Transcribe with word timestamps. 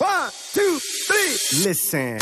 One, 0.00 0.30
two, 0.54 0.78
three. 1.06 1.64
Listen. 1.64 2.18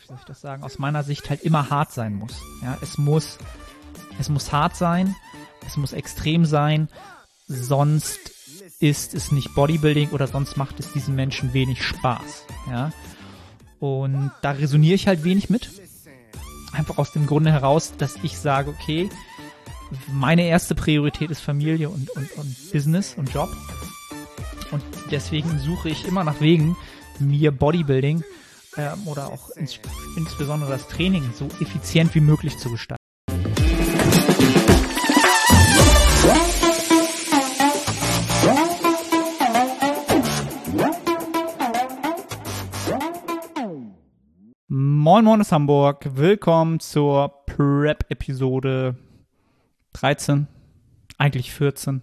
wie 0.00 0.06
soll 0.06 0.16
ich 0.18 0.24
das 0.26 0.40
sagen, 0.40 0.62
aus 0.62 0.78
meiner 0.78 1.02
Sicht 1.02 1.28
halt 1.28 1.42
immer 1.42 1.68
hart 1.68 1.92
sein 1.92 2.14
muss. 2.14 2.32
Ja, 2.62 2.78
es 2.80 2.96
muss, 2.96 3.36
es 4.18 4.30
muss 4.30 4.52
hart 4.52 4.76
sein, 4.76 5.14
es 5.66 5.76
muss 5.76 5.92
extrem 5.92 6.46
sein, 6.46 6.88
sonst 7.46 8.18
ist 8.80 9.12
es 9.12 9.30
nicht 9.32 9.54
Bodybuilding 9.54 10.10
oder 10.10 10.26
sonst 10.26 10.56
macht 10.56 10.80
es 10.80 10.90
diesen 10.92 11.14
Menschen 11.14 11.52
wenig 11.52 11.82
Spaß. 11.82 12.46
Ja, 12.70 12.90
und 13.80 14.30
da 14.40 14.52
resoniere 14.52 14.94
ich 14.94 15.06
halt 15.08 15.24
wenig 15.24 15.50
mit. 15.50 15.68
Einfach 16.72 16.96
aus 16.96 17.12
dem 17.12 17.26
Grunde 17.26 17.52
heraus, 17.52 17.92
dass 17.98 18.16
ich 18.22 18.38
sage, 18.38 18.70
okay, 18.70 19.10
meine 20.12 20.46
erste 20.46 20.74
Priorität 20.74 21.30
ist 21.30 21.40
Familie 21.40 21.88
und, 21.88 22.10
und, 22.10 22.30
und 22.36 22.72
Business 22.72 23.14
und 23.16 23.32
Job. 23.32 23.48
Und 24.70 24.82
deswegen 25.10 25.58
suche 25.58 25.88
ich 25.88 26.06
immer 26.06 26.24
nach 26.24 26.40
Wegen, 26.40 26.76
mir 27.18 27.52
Bodybuilding 27.52 28.24
ähm, 28.76 29.06
oder 29.06 29.28
auch 29.28 29.50
ins, 29.50 29.78
insbesondere 30.16 30.70
das 30.70 30.88
Training 30.88 31.22
so 31.36 31.46
effizient 31.60 32.14
wie 32.14 32.20
möglich 32.20 32.58
zu 32.58 32.70
gestalten. 32.70 33.00
Moin 44.66 45.24
Moin 45.24 45.40
aus 45.40 45.52
Hamburg, 45.52 46.08
willkommen 46.16 46.80
zur 46.80 47.44
Prep-Episode 47.46 48.96
13, 49.94 50.46
eigentlich 51.18 51.52
14. 51.52 52.02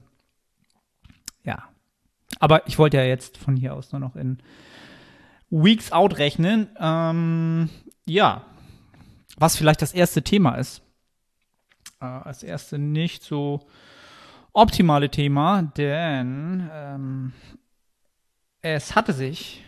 Ja, 1.44 1.70
aber 2.40 2.68
ich 2.68 2.80
wollte 2.80 2.98
ja 2.98 3.04
jetzt 3.04 3.38
von 3.38 3.56
hier 3.56 3.76
aus 3.76 3.92
nur 3.92 4.00
noch 4.00 4.16
in 4.16 4.40
Weeks 5.50 5.92
Out 5.92 6.18
rechnen. 6.18 6.70
Ähm, 6.80 7.70
ja, 8.06 8.46
was 9.38 9.58
vielleicht 9.58 9.82
das 9.82 9.94
erste 9.94 10.24
Thema 10.24 10.56
ist. 10.56 10.82
Äh, 12.00 12.06
als 12.06 12.44
erste 12.44 12.78
nicht 12.80 13.24
so 13.24 13.68
optimale 14.54 15.10
Thema, 15.10 15.62
denn 15.62 16.70
ähm, 16.72 17.34
es 18.62 18.96
hatte 18.96 19.14
sich 19.14 19.64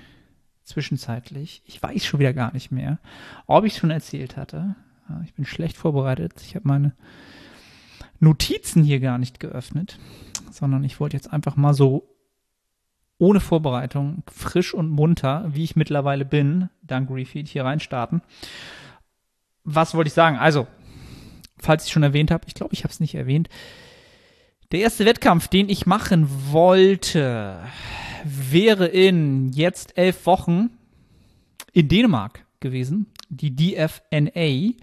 zwischenzeitlich, 0.64 1.62
ich 1.66 1.82
weiß 1.82 2.06
schon 2.06 2.20
wieder 2.20 2.34
gar 2.34 2.54
nicht 2.54 2.72
mehr, 2.72 3.00
ob 3.48 3.66
ich 3.66 3.74
es 3.74 3.80
schon 3.80 3.92
erzählt 3.92 4.38
hatte. 4.38 4.76
Äh, 5.10 5.24
Ich 5.26 5.34
bin 5.34 5.46
schlecht 5.46 5.78
vorbereitet. 5.78 6.42
Ich 6.42 6.56
habe 6.56 6.68
meine 6.68 6.96
Notizen 8.20 8.84
hier 8.84 9.00
gar 9.00 9.18
nicht 9.18 9.40
geöffnet, 9.40 10.00
sondern 10.52 10.84
ich 10.84 11.00
wollte 11.00 11.18
jetzt 11.18 11.32
einfach 11.32 11.56
mal 11.56 11.74
so 11.74 12.08
ohne 13.18 13.40
Vorbereitung, 13.40 14.24
frisch 14.32 14.74
und 14.74 14.90
munter, 14.90 15.46
wie 15.48 15.64
ich 15.64 15.76
mittlerweile 15.76 16.26
bin, 16.26 16.70
dank 16.82 17.10
Refeed, 17.10 17.48
hier 17.48 17.64
reinstarten. 17.64 18.22
Was 19.64 19.94
wollte 19.94 20.10
ich 20.10 20.14
sagen? 20.14 20.38
Also, 20.38 20.68
falls 21.58 21.86
ich 21.86 21.92
schon 21.92 22.04
erwähnt 22.04 22.32
habe, 22.32 22.46
ich 22.48 22.54
glaube, 22.54 22.74
ich 22.74 22.84
habe 22.84 22.92
es 22.92 23.00
nicht 23.00 23.16
erwähnt. 23.16 23.50
Der 24.72 24.82
erste 24.82 25.06
Wettkampf, 25.06 25.48
den 25.48 25.70
ich 25.70 25.86
machen 25.86 26.28
wollte, 26.52 27.60
wäre 28.26 28.88
in 28.88 29.52
jetzt 29.52 29.98
elf 29.98 30.26
Wochen 30.26 30.72
in 31.72 31.88
Dänemark 31.88 32.46
gewesen. 32.60 33.08
Die 33.30 33.56
DFNA 33.56 34.74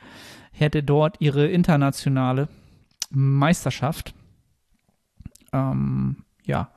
hätte 0.53 0.83
dort 0.83 1.17
ihre 1.21 1.47
internationale 1.47 2.49
Meisterschaft 3.11 4.15
ähm, 5.53 6.25
ja 6.45 6.71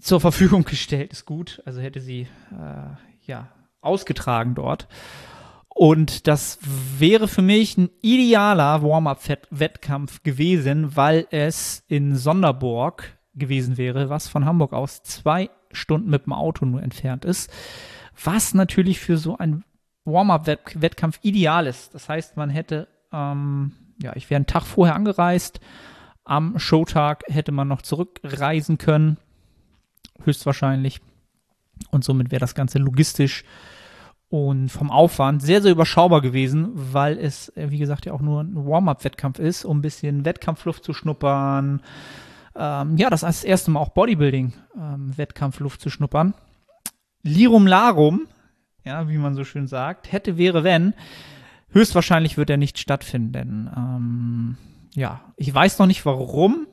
zur 0.00 0.20
Verfügung 0.20 0.64
gestellt, 0.64 1.12
ist 1.12 1.26
gut. 1.26 1.62
Also 1.66 1.80
hätte 1.80 2.00
sie 2.00 2.22
äh, 2.52 3.26
ja 3.26 3.48
ausgetragen 3.80 4.54
dort. 4.54 4.88
Und 5.68 6.26
das 6.26 6.58
wäre 6.98 7.28
für 7.28 7.42
mich 7.42 7.78
ein 7.78 7.90
idealer 8.02 8.82
Warm-up-Wettkampf 8.82 10.22
gewesen, 10.22 10.96
weil 10.96 11.26
es 11.30 11.84
in 11.86 12.16
Sonderborg 12.16 13.16
gewesen 13.34 13.78
wäre, 13.78 14.10
was 14.10 14.28
von 14.28 14.44
Hamburg 14.44 14.72
aus 14.72 15.02
zwei 15.02 15.48
Stunden 15.72 16.10
mit 16.10 16.26
dem 16.26 16.32
Auto 16.32 16.66
nur 16.66 16.82
entfernt 16.82 17.24
ist. 17.24 17.50
Was 18.22 18.52
natürlich 18.52 19.00
für 19.00 19.16
so 19.16 19.38
einen 19.38 19.64
Warm-up-Wettkampf 20.04 21.20
ideal 21.22 21.66
ist. 21.66 21.94
Das 21.94 22.08
heißt, 22.08 22.36
man 22.36 22.50
hätte, 22.50 22.88
ähm, 23.12 23.72
ja, 24.02 24.14
ich 24.16 24.30
wäre 24.30 24.36
einen 24.36 24.46
Tag 24.46 24.64
vorher 24.64 24.94
angereist. 24.94 25.60
Am 26.24 26.58
Showtag 26.58 27.24
hätte 27.28 27.52
man 27.52 27.68
noch 27.68 27.82
zurückreisen 27.82 28.78
können 28.78 29.18
höchstwahrscheinlich. 30.24 31.00
Und 31.90 32.04
somit 32.04 32.30
wäre 32.30 32.40
das 32.40 32.54
Ganze 32.54 32.78
logistisch 32.78 33.44
und 34.28 34.68
vom 34.68 34.90
Aufwand 34.90 35.42
sehr, 35.42 35.60
sehr 35.60 35.72
überschaubar 35.72 36.20
gewesen, 36.20 36.70
weil 36.74 37.18
es, 37.18 37.48
äh, 37.56 37.70
wie 37.70 37.78
gesagt, 37.78 38.06
ja 38.06 38.12
auch 38.12 38.20
nur 38.20 38.42
ein 38.42 38.54
Warm-up-Wettkampf 38.54 39.38
ist, 39.38 39.64
um 39.64 39.78
ein 39.78 39.82
bisschen 39.82 40.24
Wettkampfluft 40.24 40.84
zu 40.84 40.92
schnuppern. 40.92 41.82
Ähm, 42.54 42.96
ja, 42.96 43.10
das 43.10 43.24
als 43.24 43.38
das 43.38 43.44
erste 43.44 43.70
Mal 43.72 43.80
auch 43.80 43.88
Bodybuilding-Wettkampfluft 43.90 45.80
zu 45.80 45.90
schnuppern. 45.90 46.34
Lirum 47.22 47.66
Larum, 47.66 48.28
ja, 48.84 49.08
wie 49.08 49.18
man 49.18 49.34
so 49.34 49.44
schön 49.44 49.66
sagt, 49.66 50.12
hätte, 50.12 50.36
wäre, 50.36 50.62
wenn. 50.62 50.94
Höchstwahrscheinlich 51.72 52.36
wird 52.36 52.50
er 52.50 52.56
nicht 52.56 52.78
stattfinden, 52.78 53.32
denn 53.32 53.70
ähm, 53.76 54.56
ja, 54.94 55.20
ich 55.36 55.52
weiß 55.52 55.78
noch 55.78 55.86
nicht 55.86 56.04
warum 56.04 56.66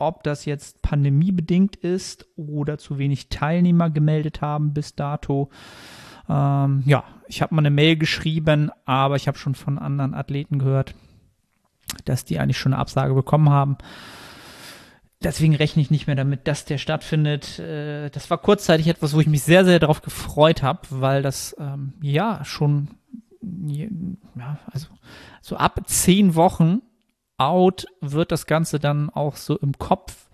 ob 0.00 0.22
das 0.24 0.46
jetzt 0.46 0.82
pandemiebedingt 0.82 1.76
ist 1.76 2.26
oder 2.36 2.78
zu 2.78 2.98
wenig 2.98 3.28
Teilnehmer 3.28 3.90
gemeldet 3.90 4.40
haben 4.40 4.72
bis 4.72 4.94
dato. 4.94 5.50
Ähm, 6.28 6.82
ja, 6.86 7.04
ich 7.28 7.42
habe 7.42 7.54
mal 7.54 7.60
eine 7.60 7.70
Mail 7.70 7.96
geschrieben, 7.96 8.70
aber 8.86 9.16
ich 9.16 9.28
habe 9.28 9.38
schon 9.38 9.54
von 9.54 9.78
anderen 9.78 10.14
Athleten 10.14 10.58
gehört, 10.58 10.94
dass 12.04 12.24
die 12.24 12.38
eigentlich 12.38 12.58
schon 12.58 12.72
eine 12.72 12.80
Absage 12.80 13.14
bekommen 13.14 13.50
haben. 13.50 13.76
Deswegen 15.22 15.54
rechne 15.54 15.82
ich 15.82 15.90
nicht 15.90 16.06
mehr 16.06 16.16
damit, 16.16 16.48
dass 16.48 16.64
der 16.64 16.78
stattfindet. 16.78 17.58
Äh, 17.58 18.08
das 18.08 18.30
war 18.30 18.38
kurzzeitig 18.38 18.88
etwas, 18.88 19.12
wo 19.14 19.20
ich 19.20 19.26
mich 19.26 19.42
sehr, 19.42 19.66
sehr 19.66 19.78
darauf 19.78 20.00
gefreut 20.00 20.62
habe, 20.62 20.80
weil 20.88 21.20
das 21.20 21.54
ähm, 21.58 21.92
ja 22.00 22.42
schon 22.44 22.88
ja, 23.42 24.58
also 24.70 24.88
so 25.40 25.56
ab 25.56 25.80
zehn 25.86 26.34
Wochen 26.34 26.82
out 27.38 27.86
wird 28.00 28.32
das 28.32 28.46
Ganze 28.46 28.78
dann 28.78 29.10
auch 29.10 29.36
so 29.36 29.56
im 29.56 29.78
Kopf 29.78 30.28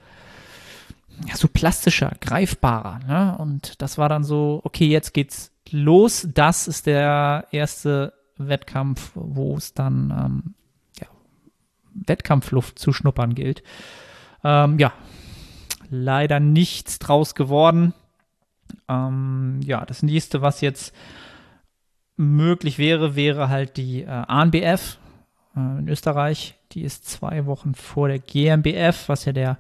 ja, 1.25 1.37
so 1.37 1.49
plastischer, 1.49 2.13
greifbarer. 2.21 3.01
Ne? 3.07 3.39
Und 3.39 3.81
das 3.81 3.99
war 3.99 4.09
dann 4.09 4.25
so, 4.25 4.61
okay, 4.65 4.87
jetzt 4.87 5.15
geht's 5.15 5.53
los. 5.71 6.29
Das 6.35 6.69
ist 6.69 6.87
der 6.87 7.47
erste 7.51 8.13
Wettkampf, 8.37 9.13
wo 9.15 9.57
es 9.57 9.73
dann 9.73 10.11
ähm, 10.11 10.55
ja, 11.01 11.07
Wettkampfluft 11.95 12.79
zu 12.79 12.93
schnuppern 12.93 13.35
gilt. 13.35 13.63
Ähm, 14.45 14.79
ja, 14.79 14.93
leider 15.89 16.41
nichts 16.41 16.99
draus 16.99 17.35
geworden. 17.35 17.95
Ähm, 18.89 19.61
ja, 19.65 19.87
das 19.87 20.03
nächste, 20.03 20.43
was 20.43 20.61
jetzt 20.61 20.95
möglich 22.17 22.79
wäre, 22.79 23.17
wäre 23.17 23.49
halt 23.49 23.77
die 23.77 24.03
äh, 24.03 24.07
ANBF 24.07 24.99
äh, 25.57 25.79
in 25.79 25.89
Österreich. 25.89 26.55
Die 26.73 26.83
ist 26.83 27.09
zwei 27.09 27.47
Wochen 27.47 27.75
vor 27.75 28.09
der 28.09 28.19
GmbF, 28.19 29.09
was 29.09 29.25
ja 29.25 29.33
der 29.33 29.59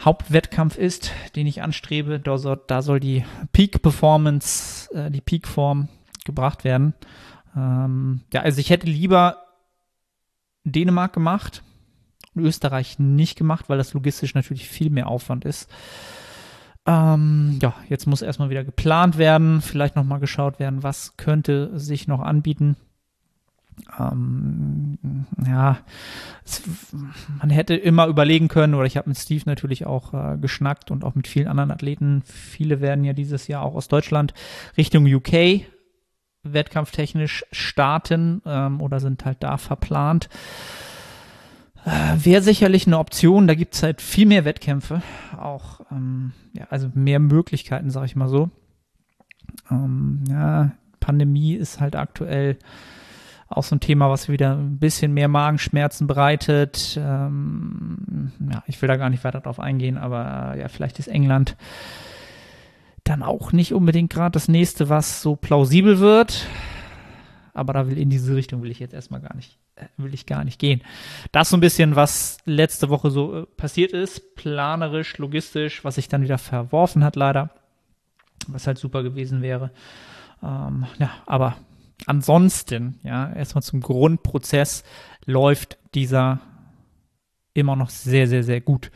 Hauptwettkampf 0.00 0.76
ist, 0.76 1.10
den 1.34 1.46
ich 1.46 1.62
anstrebe. 1.62 2.20
Da 2.20 2.38
soll, 2.38 2.60
da 2.66 2.82
soll 2.82 3.00
die 3.00 3.24
Peak 3.52 3.82
Performance, 3.82 4.92
äh, 4.94 5.10
die 5.10 5.20
Peak 5.20 5.48
Form 5.48 5.88
gebracht 6.24 6.64
werden. 6.64 6.94
Ähm, 7.56 8.20
ja, 8.32 8.42
also 8.42 8.60
ich 8.60 8.70
hätte 8.70 8.86
lieber 8.86 9.44
Dänemark 10.64 11.12
gemacht 11.12 11.62
und 12.34 12.44
Österreich 12.44 12.98
nicht 12.98 13.36
gemacht, 13.36 13.68
weil 13.68 13.78
das 13.78 13.94
logistisch 13.94 14.34
natürlich 14.34 14.68
viel 14.68 14.90
mehr 14.90 15.08
Aufwand 15.08 15.44
ist. 15.44 15.68
Ähm, 16.88 17.58
ja, 17.60 17.74
jetzt 17.90 18.06
muss 18.06 18.22
erstmal 18.22 18.48
wieder 18.48 18.64
geplant 18.64 19.18
werden, 19.18 19.60
vielleicht 19.60 19.94
nochmal 19.94 20.20
geschaut 20.20 20.58
werden, 20.58 20.82
was 20.82 21.18
könnte 21.18 21.78
sich 21.78 22.08
noch 22.08 22.20
anbieten. 22.20 22.76
Ähm, 23.98 25.26
ja, 25.46 25.80
es, 26.46 26.62
man 27.38 27.50
hätte 27.50 27.74
immer 27.74 28.06
überlegen 28.06 28.48
können, 28.48 28.72
oder 28.74 28.86
ich 28.86 28.96
habe 28.96 29.10
mit 29.10 29.18
Steve 29.18 29.42
natürlich 29.44 29.84
auch 29.84 30.14
äh, 30.14 30.38
geschnackt 30.38 30.90
und 30.90 31.04
auch 31.04 31.14
mit 31.14 31.28
vielen 31.28 31.46
anderen 31.46 31.70
Athleten. 31.70 32.22
Viele 32.24 32.80
werden 32.80 33.04
ja 33.04 33.12
dieses 33.12 33.48
Jahr 33.48 33.64
auch 33.64 33.74
aus 33.74 33.88
Deutschland 33.88 34.32
Richtung 34.78 35.04
UK 35.04 35.66
wettkampftechnisch 36.42 37.44
starten 37.52 38.40
ähm, 38.46 38.80
oder 38.80 38.98
sind 39.00 39.26
halt 39.26 39.42
da 39.42 39.58
verplant. 39.58 40.30
Äh, 41.88 42.24
Wäre 42.24 42.42
sicherlich 42.42 42.86
eine 42.86 42.98
Option, 42.98 43.46
da 43.46 43.54
gibt 43.54 43.74
es 43.74 43.82
halt 43.82 44.02
viel 44.02 44.26
mehr 44.26 44.44
Wettkämpfe, 44.44 45.00
auch 45.38 45.80
ähm, 45.90 46.32
ja, 46.52 46.66
also 46.68 46.90
mehr 46.92 47.18
Möglichkeiten, 47.18 47.90
sag 47.90 48.04
ich 48.04 48.16
mal 48.16 48.28
so. 48.28 48.50
Ähm, 49.70 50.22
ja, 50.28 50.72
Pandemie 51.00 51.54
ist 51.54 51.80
halt 51.80 51.96
aktuell 51.96 52.58
auch 53.48 53.64
so 53.64 53.74
ein 53.74 53.80
Thema, 53.80 54.10
was 54.10 54.28
wieder 54.28 54.54
ein 54.54 54.78
bisschen 54.78 55.14
mehr 55.14 55.28
Magenschmerzen 55.28 56.06
bereitet. 56.06 57.00
Ähm, 57.02 58.32
ja, 58.52 58.62
ich 58.66 58.80
will 58.82 58.88
da 58.88 58.96
gar 58.96 59.08
nicht 59.08 59.24
weiter 59.24 59.40
drauf 59.40 59.58
eingehen, 59.58 59.96
aber 59.96 60.56
ja, 60.58 60.68
vielleicht 60.68 60.98
ist 60.98 61.08
England 61.08 61.56
dann 63.04 63.22
auch 63.22 63.52
nicht 63.52 63.72
unbedingt 63.72 64.12
gerade 64.12 64.32
das 64.32 64.48
nächste, 64.48 64.90
was 64.90 65.22
so 65.22 65.36
plausibel 65.36 65.98
wird. 65.98 66.46
Aber 67.54 67.72
da 67.72 67.88
will 67.88 67.96
in 67.96 68.10
diese 68.10 68.36
Richtung 68.36 68.62
will 68.62 68.70
ich 68.70 68.78
jetzt 68.78 68.92
erstmal 68.92 69.22
gar 69.22 69.34
nicht, 69.34 69.58
will 69.96 70.14
ich 70.14 70.26
gar 70.26 70.44
nicht 70.44 70.58
gehen. 70.58 70.82
Das 71.32 71.50
so 71.50 71.56
ein 71.56 71.60
bisschen, 71.60 71.96
was 71.96 72.38
letzte 72.44 72.88
Woche 72.88 73.10
so 73.10 73.42
äh, 73.42 73.46
passiert 73.46 73.92
ist, 73.92 74.34
planerisch, 74.34 75.18
logistisch, 75.18 75.84
was 75.84 75.96
sich 75.96 76.08
dann 76.08 76.22
wieder 76.22 76.38
verworfen 76.38 77.04
hat, 77.04 77.16
leider. 77.16 77.50
Was 78.46 78.66
halt 78.66 78.78
super 78.78 79.02
gewesen 79.02 79.42
wäre. 79.42 79.70
Ähm, 80.42 80.86
ja, 80.98 81.10
aber 81.26 81.56
ansonsten, 82.06 83.00
ja, 83.02 83.32
erstmal 83.32 83.62
zum 83.62 83.80
Grundprozess 83.80 84.84
läuft 85.26 85.78
dieser 85.94 86.40
immer 87.54 87.76
noch 87.76 87.90
sehr, 87.90 88.28
sehr, 88.28 88.44
sehr 88.44 88.60
gut. 88.60 88.90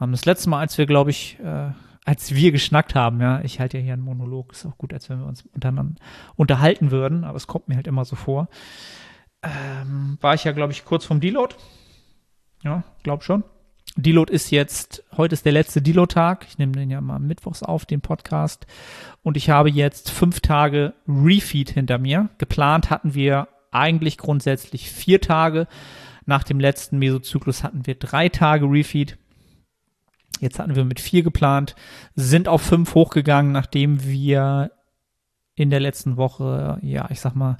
Ähm, 0.00 0.12
das 0.12 0.24
letzte 0.24 0.50
Mal, 0.50 0.60
als 0.60 0.78
wir, 0.78 0.86
glaube 0.86 1.10
ich, 1.10 1.38
äh, 1.40 1.70
als 2.04 2.34
wir 2.34 2.52
geschnackt 2.52 2.94
haben, 2.94 3.20
ja, 3.20 3.40
ich 3.42 3.58
halte 3.58 3.78
ja 3.78 3.84
hier 3.84 3.92
einen 3.92 4.02
Monolog, 4.02 4.52
ist 4.52 4.64
auch 4.64 4.78
gut, 4.78 4.94
als 4.94 5.10
wenn 5.10 5.18
wir 5.18 5.26
uns 5.26 5.44
untereinander 5.52 6.00
unterhalten 6.36 6.92
würden, 6.92 7.24
aber 7.24 7.36
es 7.36 7.48
kommt 7.48 7.68
mir 7.68 7.74
halt 7.74 7.88
immer 7.88 8.04
so 8.04 8.14
vor. 8.14 8.48
Ähm, 9.46 10.18
war 10.20 10.34
ich 10.34 10.44
ja, 10.44 10.52
glaube 10.52 10.72
ich, 10.72 10.84
kurz 10.84 11.04
vom 11.04 11.20
Deload. 11.20 11.54
Ja, 12.62 12.82
glaube 13.02 13.22
schon. 13.22 13.44
Deload 13.96 14.32
ist 14.32 14.50
jetzt, 14.50 15.04
heute 15.16 15.34
ist 15.34 15.44
der 15.44 15.52
letzte 15.52 15.80
Deload-Tag. 15.80 16.46
Ich 16.48 16.58
nehme 16.58 16.72
den 16.72 16.90
ja 16.90 17.00
mal 17.00 17.18
mittwochs 17.18 17.62
auf, 17.62 17.86
den 17.86 18.00
Podcast. 18.00 18.66
Und 19.22 19.36
ich 19.36 19.48
habe 19.48 19.70
jetzt 19.70 20.10
fünf 20.10 20.40
Tage 20.40 20.94
Refeed 21.08 21.70
hinter 21.70 21.98
mir. 21.98 22.28
Geplant 22.38 22.90
hatten 22.90 23.14
wir 23.14 23.48
eigentlich 23.70 24.18
grundsätzlich 24.18 24.90
vier 24.90 25.20
Tage. 25.20 25.66
Nach 26.26 26.42
dem 26.42 26.60
letzten 26.60 26.98
Mesozyklus 26.98 27.62
hatten 27.62 27.86
wir 27.86 27.94
drei 27.94 28.28
Tage 28.28 28.66
Refeed. 28.66 29.16
Jetzt 30.40 30.58
hatten 30.58 30.76
wir 30.76 30.84
mit 30.84 31.00
vier 31.00 31.22
geplant, 31.22 31.74
sind 32.14 32.48
auf 32.48 32.60
fünf 32.60 32.94
hochgegangen, 32.94 33.52
nachdem 33.52 34.04
wir 34.04 34.70
in 35.54 35.70
der 35.70 35.80
letzten 35.80 36.18
Woche, 36.18 36.78
ja, 36.82 37.08
ich 37.10 37.20
sag 37.20 37.34
mal, 37.34 37.56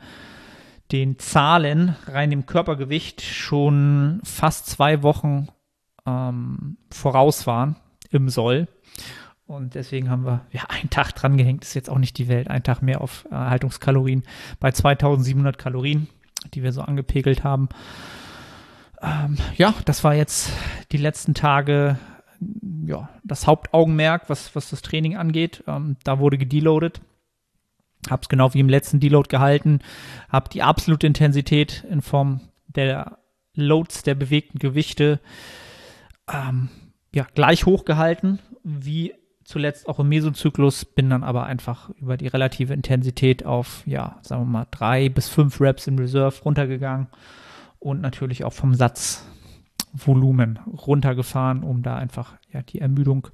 den 0.92 1.18
Zahlen 1.18 1.96
rein 2.06 2.32
im 2.32 2.46
Körpergewicht 2.46 3.22
schon 3.22 4.20
fast 4.24 4.66
zwei 4.66 5.02
Wochen 5.02 5.48
ähm, 6.06 6.76
voraus 6.90 7.46
waren 7.46 7.76
im 8.10 8.28
Soll. 8.28 8.68
Und 9.46 9.74
deswegen 9.74 10.10
haben 10.10 10.24
wir 10.24 10.44
ja 10.50 10.62
einen 10.68 10.90
Tag 10.90 11.12
dran 11.12 11.36
gehängt, 11.36 11.64
ist 11.64 11.74
jetzt 11.74 11.90
auch 11.90 11.98
nicht 11.98 12.18
die 12.18 12.28
Welt, 12.28 12.48
ein 12.48 12.62
Tag 12.62 12.82
mehr 12.82 13.00
auf 13.00 13.26
Erhaltungskalorien 13.30 14.24
bei 14.58 14.72
2700 14.72 15.56
Kalorien, 15.56 16.08
die 16.54 16.62
wir 16.62 16.72
so 16.72 16.82
angepegelt 16.82 17.44
haben. 17.44 17.68
Ähm, 19.00 19.36
ja, 19.56 19.74
das 19.84 20.02
war 20.02 20.14
jetzt 20.14 20.50
die 20.90 20.96
letzten 20.96 21.34
Tage 21.34 21.98
ja, 22.86 23.08
das 23.24 23.46
Hauptaugenmerk, 23.46 24.28
was, 24.28 24.54
was 24.54 24.70
das 24.70 24.82
Training 24.82 25.16
angeht. 25.16 25.64
Ähm, 25.66 25.96
da 26.04 26.18
wurde 26.18 26.38
gedeloadet. 26.38 27.00
Hab's 28.10 28.28
genau 28.28 28.54
wie 28.54 28.60
im 28.60 28.68
letzten 28.68 29.00
Deload 29.00 29.28
gehalten. 29.28 29.80
Hab 30.28 30.50
die 30.50 30.62
absolute 30.62 31.06
Intensität 31.06 31.84
in 31.90 32.02
Form 32.02 32.40
der 32.66 33.18
Loads, 33.54 34.02
der 34.02 34.14
bewegten 34.14 34.58
Gewichte 34.58 35.20
ähm, 36.32 36.68
ja, 37.14 37.26
gleich 37.34 37.66
hoch 37.66 37.84
gehalten, 37.84 38.38
wie 38.62 39.14
zuletzt 39.44 39.88
auch 39.88 40.00
im 40.00 40.08
Mesozyklus, 40.08 40.84
bin 40.84 41.08
dann 41.08 41.22
aber 41.22 41.44
einfach 41.44 41.90
über 41.90 42.16
die 42.16 42.26
relative 42.26 42.74
Intensität 42.74 43.46
auf, 43.46 43.82
ja, 43.86 44.18
sagen 44.22 44.42
wir 44.42 44.46
mal, 44.46 44.66
drei 44.70 45.08
bis 45.08 45.28
fünf 45.28 45.60
Reps 45.60 45.86
in 45.86 45.98
Reserve 45.98 46.42
runtergegangen 46.42 47.06
und 47.78 48.00
natürlich 48.00 48.44
auch 48.44 48.52
vom 48.52 48.74
Satzvolumen 48.74 50.58
runtergefahren, 50.66 51.62
um 51.62 51.82
da 51.82 51.96
einfach 51.96 52.34
ja, 52.52 52.62
die 52.62 52.80
Ermüdung 52.80 53.28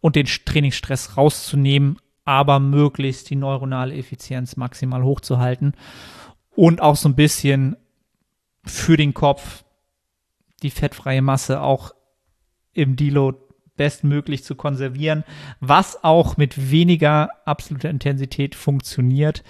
und 0.00 0.16
den 0.16 0.26
Trainingsstress 0.26 1.16
rauszunehmen, 1.16 1.98
aber 2.28 2.60
möglichst 2.60 3.30
die 3.30 3.36
neuronale 3.36 3.94
Effizienz 3.94 4.58
maximal 4.58 5.02
hochzuhalten 5.02 5.72
und 6.54 6.82
auch 6.82 6.94
so 6.94 7.08
ein 7.08 7.14
bisschen 7.14 7.78
für 8.66 8.98
den 8.98 9.14
Kopf 9.14 9.64
die 10.62 10.68
fettfreie 10.68 11.22
Masse 11.22 11.62
auch 11.62 11.94
im 12.74 12.96
Deload 12.96 13.38
bestmöglich 13.78 14.44
zu 14.44 14.56
konservieren, 14.56 15.24
was 15.60 16.04
auch 16.04 16.36
mit 16.36 16.70
weniger 16.70 17.30
absoluter 17.46 17.88
Intensität 17.88 18.54
funktioniert. 18.54 19.42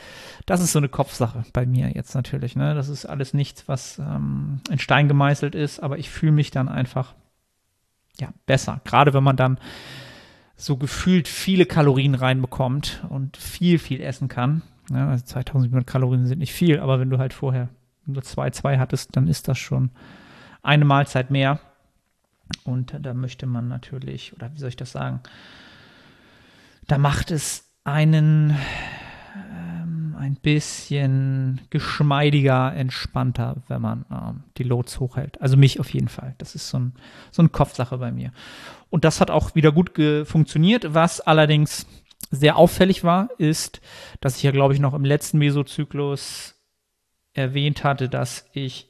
Das 0.47 0.61
ist 0.61 0.71
so 0.71 0.79
eine 0.79 0.89
Kopfsache 0.89 1.43
bei 1.53 1.67
mir 1.67 1.91
jetzt 1.93 2.15
natürlich. 2.15 2.55
Ne? 2.55 2.77
Das 2.77 2.89
ist 2.89 3.07
alles 3.07 3.35
nichts, 3.35 3.67
was 3.67 3.99
ähm, 3.99 4.61
in 4.71 4.79
Stein 4.79 5.09
gemeißelt 5.09 5.57
ist, 5.57 5.81
aber 5.81 5.99
ich 5.99 6.11
fühle 6.11 6.31
mich 6.31 6.53
dann 6.53 6.69
einfach 6.69 7.17
ja, 8.21 8.29
besser. 8.47 8.81
Gerade 8.85 9.15
wenn 9.15 9.25
man 9.25 9.37
dann 9.37 9.59
so 10.61 10.77
gefühlt 10.77 11.29
viele 11.29 11.67
Kalorien 11.67 12.17
reinbekommt 12.17 13.05
und 13.09 13.37
viel, 13.37 13.79
viel 13.79 14.01
essen 14.01 14.29
kann. 14.29 14.63
Ja, 14.91 15.09
also 15.09 15.25
2700 15.25 15.87
Kalorien 15.87 16.27
sind 16.27 16.41
nicht 16.41 16.53
viel, 16.53 16.81
aber 16.81 16.99
wenn 16.99 17.11
du 17.11 17.19
halt 17.19 17.33
vorher 17.33 17.69
nur 18.07 18.23
zwei, 18.23 18.51
zwei 18.51 18.79
hattest, 18.79 19.15
dann 19.17 19.29
ist 19.29 19.47
das 19.47 19.57
schon 19.57 19.91
eine 20.63 20.85
Mahlzeit 20.85 21.31
mehr. 21.31 21.61
Und 22.65 22.97
da 23.01 23.15
möchte 23.15 23.47
man 23.47 23.69
natürlich, 23.69 24.35
oder 24.35 24.53
wie 24.53 24.59
soll 24.59 24.71
ich 24.71 24.77
das 24.77 24.91
sagen, 24.91 25.21
da 26.89 26.99
macht 26.99 27.31
es 27.31 27.71
einen 27.85 28.57
ein 30.19 30.35
bisschen 30.35 31.61
geschmeidiger, 31.71 32.75
entspannter, 32.75 33.57
wenn 33.69 33.81
man 33.81 34.05
ähm, 34.11 34.45
die 34.57 34.63
Loads 34.65 35.01
hochhält. 35.01 35.41
Also 35.41 35.57
mich 35.57 35.81
auf 35.81 35.93
jeden 35.93 36.09
Fall. 36.09 36.35
Das 36.39 36.55
ist 36.55 36.69
so, 36.69 36.79
ein, 36.79 36.93
so 37.31 37.43
eine 37.43 37.49
Kopfsache 37.49 37.99
bei 37.99 38.13
mir. 38.13 38.33
Und 38.91 39.05
das 39.05 39.21
hat 39.21 39.31
auch 39.31 39.55
wieder 39.55 39.73
gut 39.73 39.93
funktioniert. 40.25 40.95
Was 40.95 41.21
allerdings 41.21 41.87
sehr 42.31 42.57
auffällig 42.57 43.05
war, 43.05 43.29
ist, 43.39 43.81
dass 44.21 44.37
ich 44.37 44.43
ja, 44.43 44.51
glaube 44.51 44.75
ich, 44.75 44.81
noch 44.81 44.95
im 44.95 45.05
letzten 45.05 45.39
Mesozyklus 45.39 46.55
erwähnt 47.33 47.85
hatte, 47.85 48.09
dass 48.09 48.47
ich 48.53 48.89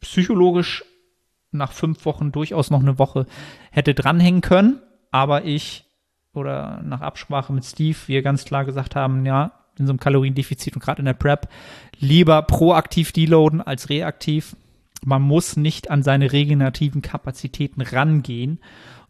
psychologisch 0.00 0.84
nach 1.50 1.72
fünf 1.72 2.04
Wochen 2.04 2.32
durchaus 2.32 2.70
noch 2.70 2.80
eine 2.80 2.98
Woche 2.98 3.26
hätte 3.70 3.94
dranhängen 3.94 4.40
können, 4.40 4.80
aber 5.10 5.44
ich 5.44 5.84
oder 6.34 6.82
nach 6.82 7.00
Absprache 7.00 7.52
mit 7.52 7.64
Steve, 7.64 7.96
wir 8.06 8.22
ganz 8.22 8.44
klar 8.44 8.64
gesagt 8.64 8.94
haben, 8.94 9.24
ja, 9.24 9.52
in 9.78 9.86
so 9.86 9.92
einem 9.92 10.00
Kaloriendefizit 10.00 10.74
und 10.74 10.82
gerade 10.82 11.00
in 11.00 11.06
der 11.06 11.14
Prep 11.14 11.48
lieber 11.98 12.42
proaktiv 12.42 13.12
deloaden 13.12 13.60
als 13.60 13.90
reaktiv. 13.90 14.56
Man 15.04 15.22
muss 15.22 15.56
nicht 15.56 15.90
an 15.90 16.02
seine 16.02 16.32
regenerativen 16.32 17.02
Kapazitäten 17.02 17.82
rangehen, 17.82 18.58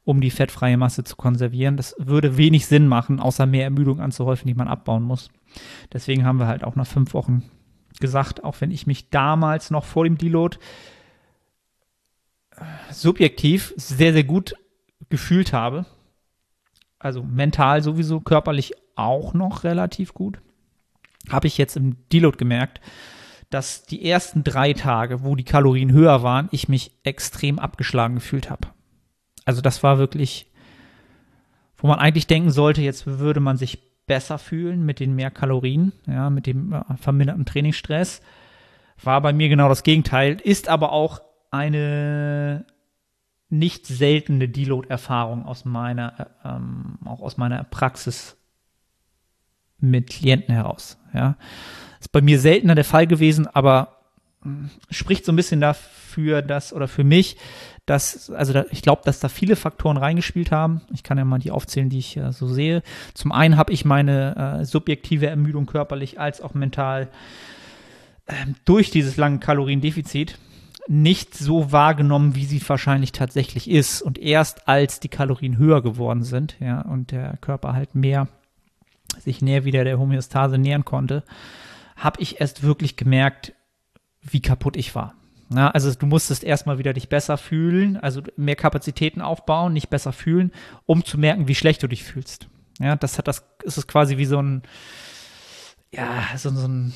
um 0.04 0.20
die 0.20 0.30
fettfreie 0.30 0.76
Masse 0.76 1.04
zu 1.04 1.16
konservieren. 1.16 1.76
Das 1.76 1.94
würde 1.98 2.36
wenig 2.36 2.66
Sinn 2.66 2.88
machen, 2.88 3.20
außer 3.20 3.46
mehr 3.46 3.64
Ermüdung 3.64 4.00
anzuhäufen, 4.00 4.46
die 4.46 4.54
man 4.54 4.68
abbauen 4.68 5.02
muss. 5.02 5.30
Deswegen 5.92 6.24
haben 6.24 6.38
wir 6.38 6.46
halt 6.46 6.64
auch 6.64 6.76
nach 6.76 6.86
fünf 6.86 7.14
Wochen 7.14 7.44
gesagt, 8.00 8.44
auch 8.44 8.60
wenn 8.60 8.70
ich 8.70 8.86
mich 8.86 9.10
damals 9.10 9.70
noch 9.70 9.84
vor 9.84 10.04
dem 10.04 10.18
Deload 10.18 10.58
subjektiv 12.90 13.74
sehr, 13.76 14.12
sehr 14.12 14.24
gut 14.24 14.54
gefühlt 15.08 15.52
habe. 15.52 15.86
Also 16.98 17.22
mental 17.22 17.82
sowieso, 17.82 18.20
körperlich 18.20 18.72
auch 18.96 19.34
noch 19.34 19.64
relativ 19.64 20.14
gut. 20.14 20.40
Habe 21.30 21.46
ich 21.46 21.58
jetzt 21.58 21.76
im 21.76 21.96
Deload 22.12 22.36
gemerkt, 22.36 22.80
dass 23.50 23.84
die 23.84 24.08
ersten 24.08 24.44
drei 24.44 24.72
Tage, 24.72 25.22
wo 25.22 25.36
die 25.36 25.44
Kalorien 25.44 25.92
höher 25.92 26.22
waren, 26.22 26.48
ich 26.50 26.68
mich 26.68 26.92
extrem 27.04 27.58
abgeschlagen 27.58 28.16
gefühlt 28.16 28.50
habe. 28.50 28.68
Also 29.44 29.60
das 29.60 29.82
war 29.82 29.98
wirklich, 29.98 30.50
wo 31.76 31.86
man 31.86 31.98
eigentlich 31.98 32.26
denken 32.26 32.50
sollte, 32.50 32.82
jetzt 32.82 33.06
würde 33.06 33.40
man 33.40 33.56
sich 33.56 33.78
besser 34.06 34.38
fühlen 34.38 34.84
mit 34.84 35.00
den 35.00 35.14
mehr 35.14 35.30
Kalorien, 35.30 35.92
ja, 36.06 36.30
mit 36.30 36.46
dem 36.46 36.72
äh, 36.72 36.82
verminderten 36.96 37.44
Trainingsstress. 37.44 38.20
War 39.02 39.20
bei 39.20 39.32
mir 39.32 39.48
genau 39.48 39.68
das 39.68 39.82
Gegenteil, 39.82 40.40
ist 40.42 40.68
aber 40.68 40.92
auch 40.92 41.20
eine 41.50 42.64
nicht 43.48 43.86
seltene 43.86 44.48
Deload-Erfahrung 44.48 45.44
aus 45.44 45.64
meiner, 45.64 46.30
ähm, 46.44 46.98
auch 47.04 47.20
aus 47.20 47.36
meiner 47.36 47.62
Praxis 47.64 48.36
mit 49.78 50.10
Klienten 50.10 50.54
heraus. 50.54 50.98
Ja, 51.12 51.36
ist 52.00 52.12
bei 52.12 52.20
mir 52.20 52.38
seltener 52.38 52.74
der 52.74 52.84
Fall 52.84 53.06
gewesen, 53.06 53.46
aber 53.46 53.96
hm, 54.42 54.70
spricht 54.90 55.24
so 55.24 55.32
ein 55.32 55.36
bisschen 55.36 55.60
dafür, 55.60 56.42
dass 56.42 56.72
oder 56.72 56.88
für 56.88 57.04
mich, 57.04 57.36
dass 57.84 58.30
also 58.30 58.52
da, 58.52 58.64
ich 58.70 58.82
glaube, 58.82 59.02
dass 59.04 59.20
da 59.20 59.28
viele 59.28 59.56
Faktoren 59.56 59.96
reingespielt 59.96 60.50
haben. 60.50 60.82
Ich 60.92 61.02
kann 61.02 61.18
ja 61.18 61.24
mal 61.24 61.38
die 61.38 61.50
aufzählen, 61.50 61.88
die 61.88 61.98
ich 61.98 62.16
äh, 62.16 62.32
so 62.32 62.46
sehe. 62.48 62.82
Zum 63.14 63.32
einen 63.32 63.56
habe 63.56 63.72
ich 63.72 63.84
meine 63.84 64.60
äh, 64.60 64.64
subjektive 64.64 65.26
Ermüdung 65.26 65.66
körperlich 65.66 66.20
als 66.20 66.40
auch 66.40 66.54
mental 66.54 67.08
äh, 68.26 68.34
durch 68.64 68.90
dieses 68.90 69.16
lange 69.16 69.38
Kaloriendefizit 69.38 70.38
nicht 70.88 71.34
so 71.34 71.72
wahrgenommen, 71.72 72.34
wie 72.34 72.44
sie 72.44 72.62
wahrscheinlich 72.68 73.12
tatsächlich 73.12 73.68
ist. 73.68 74.02
Und 74.02 74.18
erst 74.18 74.68
als 74.68 75.00
die 75.00 75.08
Kalorien 75.08 75.58
höher 75.58 75.82
geworden 75.82 76.22
sind, 76.22 76.56
ja, 76.60 76.82
und 76.82 77.10
der 77.10 77.36
Körper 77.38 77.72
halt 77.72 77.94
mehr 77.94 78.28
sich 79.20 79.42
näher 79.42 79.64
wieder 79.64 79.84
der 79.84 79.98
Homöostase 79.98 80.58
nähern 80.58 80.84
konnte, 80.84 81.22
habe 81.96 82.20
ich 82.20 82.40
erst 82.40 82.62
wirklich 82.62 82.96
gemerkt, 82.96 83.52
wie 84.22 84.40
kaputt 84.40 84.76
ich 84.76 84.94
war. 84.94 85.14
Ja, 85.54 85.70
also 85.70 85.94
du 85.94 86.06
musstest 86.06 86.42
erstmal 86.42 86.78
wieder 86.78 86.92
dich 86.92 87.08
besser 87.08 87.38
fühlen, 87.38 87.96
also 87.96 88.20
mehr 88.36 88.56
Kapazitäten 88.56 89.20
aufbauen, 89.20 89.72
nicht 89.72 89.90
besser 89.90 90.12
fühlen, 90.12 90.50
um 90.86 91.04
zu 91.04 91.18
merken, 91.18 91.46
wie 91.46 91.54
schlecht 91.54 91.82
du 91.82 91.86
dich 91.86 92.02
fühlst. 92.02 92.48
Ja, 92.80 92.96
das 92.96 93.16
hat 93.16 93.28
das, 93.28 93.46
ist 93.62 93.78
es 93.78 93.86
quasi 93.86 94.16
wie 94.18 94.26
so 94.26 94.42
ein, 94.42 94.62
ja, 95.92 96.24
so, 96.36 96.50
so 96.50 96.66
ein, 96.66 96.92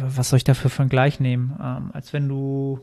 was 0.00 0.30
soll 0.30 0.38
ich 0.38 0.44
dafür 0.44 0.70
für 0.70 0.82
einen 0.82 0.88
Gleich 0.88 1.20
nehmen? 1.20 1.58
Ähm, 1.62 1.90
als 1.92 2.12
wenn 2.12 2.28
du 2.28 2.80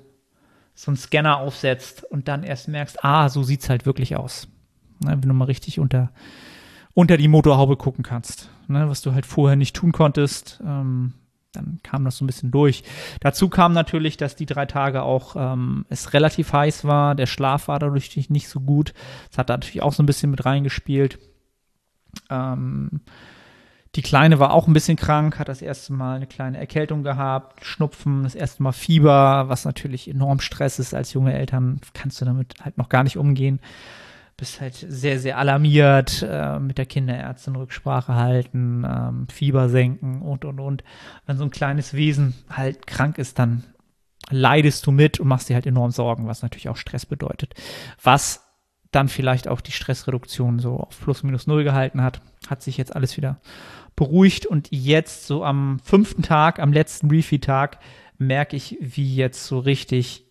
so 0.75 0.91
einen 0.91 0.97
Scanner 0.97 1.38
aufsetzt 1.38 2.03
und 2.03 2.27
dann 2.27 2.43
erst 2.43 2.67
merkst, 2.67 3.03
ah, 3.03 3.29
so 3.29 3.43
sieht's 3.43 3.69
halt 3.69 3.85
wirklich 3.85 4.15
aus. 4.15 4.47
Ne, 5.00 5.17
wenn 5.19 5.29
du 5.29 5.33
mal 5.33 5.45
richtig 5.45 5.79
unter, 5.79 6.12
unter 6.96 7.18
die 7.18 7.28
Motorhaube 7.28 7.78
gucken 7.78 8.04
kannst, 8.04 8.50
ne, 8.68 8.90
was 8.90 9.04
du 9.04 9.14
halt 9.14 9.28
vorher 9.28 9.56
nicht 9.56 9.75
tun 9.75 9.92
konntest. 9.92 10.60
Ähm, 10.66 11.14
dann 11.52 11.80
kam 11.84 12.04
das 12.04 12.18
so 12.18 12.24
ein 12.24 12.28
bisschen 12.28 12.52
durch. 12.52 12.84
Dazu 13.20 13.50
kam 13.50 13.74
natürlich, 13.74 14.18
dass 14.18 14.36
die 14.36 14.46
drei 14.46 14.66
Tage 14.66 15.04
auch 15.04 15.36
ähm, 15.38 15.86
es 15.90 16.14
relativ 16.14 16.52
heiß 16.52 16.86
war. 16.86 17.16
Der 17.16 17.28
Schlaf 17.28 17.68
war 17.68 17.80
dadurch 17.80 18.30
nicht 18.30 18.50
so 18.50 18.60
gut. 18.60 18.94
Das 19.30 19.38
hat 19.38 19.50
natürlich 19.50 19.82
auch 19.82 19.94
so 19.94 20.04
ein 20.04 20.06
bisschen 20.08 20.32
mit 20.32 20.46
reingespielt. 20.46 21.20
Ähm, 22.30 23.02
die 23.96 24.02
Kleine 24.02 24.40
war 24.40 24.52
auch 24.52 24.68
ein 24.68 24.74
bisschen 24.74 24.98
krank, 24.98 25.40
hat 25.40 25.48
das 25.48 25.62
erste 25.62 25.94
Mal 25.94 26.18
eine 26.18 26.28
kleine 26.28 26.58
Erkältung 26.58 27.04
gehabt, 27.04 27.64
Schnupfen, 27.64 28.24
das 28.24 28.36
erste 28.36 28.62
Mal 28.62 28.74
Fieber, 28.74 29.46
was 29.48 29.64
natürlich 29.64 30.10
enorm 30.10 30.42
Stress 30.42 30.80
ist. 30.80 30.94
Als 30.94 31.14
junge 31.14 31.34
Eltern 31.34 31.80
kannst 31.94 32.20
du 32.20 32.25
damit 32.25 32.56
halt 32.62 32.78
noch 32.78 32.90
gar 32.90 33.04
nicht 33.04 33.18
umgehen. 33.18 33.60
Bist 34.38 34.60
halt 34.60 34.75
sehr, 34.75 35.20
sehr 35.20 35.38
alarmiert, 35.38 36.25
äh, 36.27 36.60
mit 36.60 36.77
der 36.77 36.86
Kinderärztin 36.86 37.56
Rücksprache 37.56 38.15
halten, 38.15 38.86
ähm, 38.86 39.27
Fieber 39.30 39.70
senken 39.70 40.22
und, 40.22 40.44
und, 40.44 40.60
und. 40.60 40.84
Wenn 41.25 41.38
so 41.38 41.46
ein 41.46 41.51
kleines 41.51 41.94
Wesen 41.94 42.34
halt 42.50 42.86
krank 42.86 43.18
ist, 43.18 43.39
dann 43.39 43.63
leidest 44.30 44.86
du 44.86 44.92
mit 44.92 45.20
und 45.20 45.27
machst 45.27 45.50
dir 45.50 45.54
halt 45.54 45.65
enorm 45.65 45.92
Sorgen, 45.92 46.27
was 46.27 46.42
natürlich 46.42 46.70
auch 46.70 46.77
Stress 46.77 47.06
bedeutet. 47.06 47.54
Was 48.01 48.46
dann 48.92 49.10
vielleicht 49.10 49.48
auch 49.48 49.62
die 49.62 49.72
Stressreduktion 49.72 50.60
so 50.60 50.77
auf 50.77 51.00
plus 51.00 51.24
minus 51.24 51.48
null 51.48 51.63
gehalten 51.63 52.01
hat, 52.01 52.22
hat 52.48 52.62
sich 52.62 52.77
jetzt 52.77 52.96
alles 52.96 53.18
wieder 53.18 53.39
beruhigt 53.96 54.46
und 54.46 54.70
jetzt 54.72 55.27
so 55.27 55.44
am 55.44 55.80
fünften 55.84 56.22
Tag, 56.22 56.60
am 56.60 56.74
letzten 56.74 57.10
Refeed-Tag, 57.10 57.80
merke 58.18 58.56
ich, 58.56 58.77
wie 58.82 59.15
jetzt 59.15 59.46
so 59.46 59.60
richtig 59.60 60.25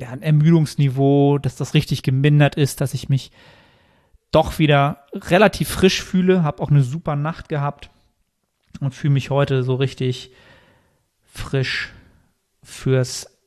ja, 0.00 0.08
ein 0.08 0.22
Ermüdungsniveau, 0.22 1.38
dass 1.38 1.56
das 1.56 1.74
richtig 1.74 2.02
gemindert 2.02 2.54
ist, 2.54 2.80
dass 2.80 2.94
ich 2.94 3.08
mich 3.08 3.30
doch 4.32 4.58
wieder 4.58 5.06
relativ 5.12 5.68
frisch 5.68 6.02
fühle, 6.02 6.42
habe 6.42 6.62
auch 6.62 6.70
eine 6.70 6.82
super 6.82 7.16
Nacht 7.16 7.48
gehabt 7.48 7.90
und 8.80 8.94
fühle 8.94 9.12
mich 9.12 9.30
heute 9.30 9.62
so 9.62 9.74
richtig 9.74 10.30
frisch 11.32 11.90
fürs 12.62 13.38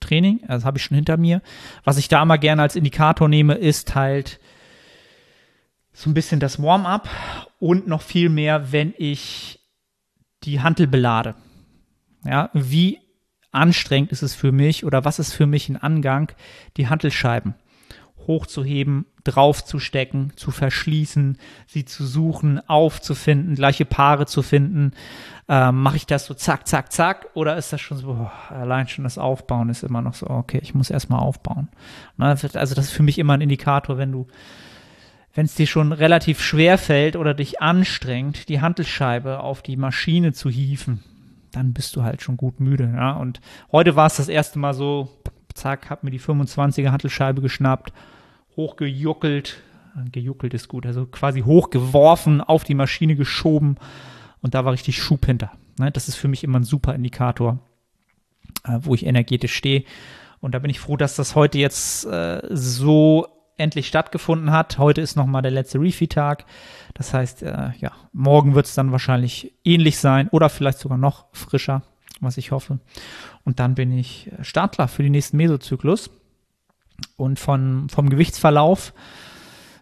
Training. 0.00 0.40
Also 0.48 0.64
habe 0.64 0.78
ich 0.78 0.84
schon 0.84 0.94
hinter 0.94 1.18
mir. 1.18 1.42
Was 1.84 1.98
ich 1.98 2.08
da 2.08 2.24
mal 2.24 2.38
gerne 2.38 2.62
als 2.62 2.76
Indikator 2.76 3.28
nehme, 3.28 3.54
ist 3.54 3.94
halt 3.94 4.40
so 5.92 6.08
ein 6.08 6.14
bisschen 6.14 6.40
das 6.40 6.62
Warm-up 6.62 7.10
und 7.58 7.86
noch 7.86 8.00
viel 8.00 8.30
mehr, 8.30 8.72
wenn 8.72 8.94
ich 8.96 9.60
die 10.44 10.60
Hantel 10.60 10.86
belade. 10.86 11.34
Ja, 12.24 12.48
wie 12.54 13.00
anstrengend 13.52 14.12
ist 14.12 14.22
es 14.22 14.34
für 14.34 14.52
mich 14.52 14.84
oder 14.84 15.04
was 15.04 15.18
ist 15.18 15.32
für 15.32 15.46
mich 15.46 15.68
ein 15.68 15.76
Angang, 15.76 16.32
die 16.76 16.88
Hantelscheiben 16.88 17.54
hochzuheben, 18.26 19.06
draufzustecken, 19.24 20.32
zu 20.36 20.50
verschließen, 20.50 21.38
sie 21.66 21.84
zu 21.84 22.06
suchen, 22.06 22.60
aufzufinden, 22.68 23.54
gleiche 23.54 23.84
Paare 23.84 24.26
zu 24.26 24.42
finden. 24.42 24.92
Ähm, 25.48 25.82
Mache 25.82 25.96
ich 25.96 26.06
das 26.06 26.26
so 26.26 26.34
zack, 26.34 26.68
zack, 26.68 26.92
zack? 26.92 27.28
Oder 27.34 27.56
ist 27.56 27.72
das 27.72 27.80
schon 27.80 27.98
so, 27.98 28.14
boah, 28.14 28.32
allein 28.50 28.88
schon 28.88 29.04
das 29.04 29.18
Aufbauen 29.18 29.68
ist 29.68 29.82
immer 29.82 30.02
noch 30.02 30.14
so, 30.14 30.28
okay, 30.28 30.60
ich 30.62 30.74
muss 30.74 30.90
erstmal 30.90 31.20
aufbauen. 31.20 31.68
Also 32.18 32.48
das 32.48 32.70
ist 32.70 32.92
für 32.92 33.02
mich 33.02 33.18
immer 33.18 33.34
ein 33.34 33.40
Indikator, 33.40 33.98
wenn 33.98 34.12
du 34.12 34.26
wenn 35.32 35.46
es 35.46 35.54
dir 35.54 35.68
schon 35.68 35.92
relativ 35.92 36.42
schwer 36.42 36.76
fällt 36.76 37.14
oder 37.14 37.34
dich 37.34 37.62
anstrengt, 37.62 38.48
die 38.48 38.60
Handelscheibe 38.60 39.40
auf 39.40 39.62
die 39.62 39.76
Maschine 39.76 40.32
zu 40.32 40.50
hieven, 40.50 41.04
dann 41.52 41.72
bist 41.72 41.96
du 41.96 42.02
halt 42.02 42.22
schon 42.22 42.36
gut 42.36 42.60
müde. 42.60 42.92
Ja? 42.94 43.12
Und 43.12 43.40
heute 43.72 43.96
war 43.96 44.06
es 44.06 44.16
das 44.16 44.28
erste 44.28 44.58
Mal 44.58 44.74
so, 44.74 45.08
zack, 45.54 45.90
hab 45.90 46.04
mir 46.04 46.10
die 46.10 46.20
25er 46.20 46.90
Handelscheibe 46.90 47.40
geschnappt, 47.40 47.92
hochgejuckelt, 48.56 49.62
gejuckelt 50.12 50.54
ist 50.54 50.68
gut, 50.68 50.86
also 50.86 51.06
quasi 51.06 51.40
hochgeworfen, 51.40 52.40
auf 52.40 52.64
die 52.64 52.74
Maschine 52.74 53.16
geschoben 53.16 53.76
und 54.42 54.54
da 54.54 54.64
war 54.64 54.72
richtig 54.72 55.02
Schub 55.02 55.26
hinter. 55.26 55.52
Ne? 55.78 55.90
Das 55.90 56.08
ist 56.08 56.16
für 56.16 56.28
mich 56.28 56.44
immer 56.44 56.60
ein 56.60 56.64
super 56.64 56.94
Indikator, 56.94 57.58
äh, 58.64 58.78
wo 58.80 58.94
ich 58.94 59.06
energetisch 59.06 59.54
stehe. 59.54 59.84
Und 60.40 60.54
da 60.54 60.58
bin 60.58 60.70
ich 60.70 60.80
froh, 60.80 60.96
dass 60.96 61.16
das 61.16 61.34
heute 61.34 61.58
jetzt 61.58 62.06
äh, 62.06 62.40
so 62.50 63.26
endlich 63.60 63.86
stattgefunden 63.86 64.50
hat. 64.50 64.78
Heute 64.78 65.00
ist 65.00 65.16
nochmal 65.16 65.42
der 65.42 65.50
letzte 65.50 65.78
Refeed-Tag. 65.78 66.44
Das 66.94 67.14
heißt, 67.14 67.42
äh, 67.42 67.70
ja, 67.78 67.92
morgen 68.12 68.54
wird 68.54 68.66
es 68.66 68.74
dann 68.74 68.92
wahrscheinlich 68.92 69.52
ähnlich 69.64 69.98
sein 69.98 70.28
oder 70.28 70.48
vielleicht 70.48 70.78
sogar 70.78 70.98
noch 70.98 71.26
frischer, 71.32 71.82
was 72.20 72.38
ich 72.38 72.50
hoffe. 72.50 72.80
Und 73.44 73.60
dann 73.60 73.74
bin 73.74 73.92
ich 73.92 74.32
äh, 74.32 74.42
Startler 74.42 74.88
für 74.88 75.02
den 75.02 75.12
nächsten 75.12 75.36
Mesozyklus. 75.36 76.10
Und 77.16 77.38
von, 77.38 77.88
vom 77.88 78.10
Gewichtsverlauf 78.10 78.92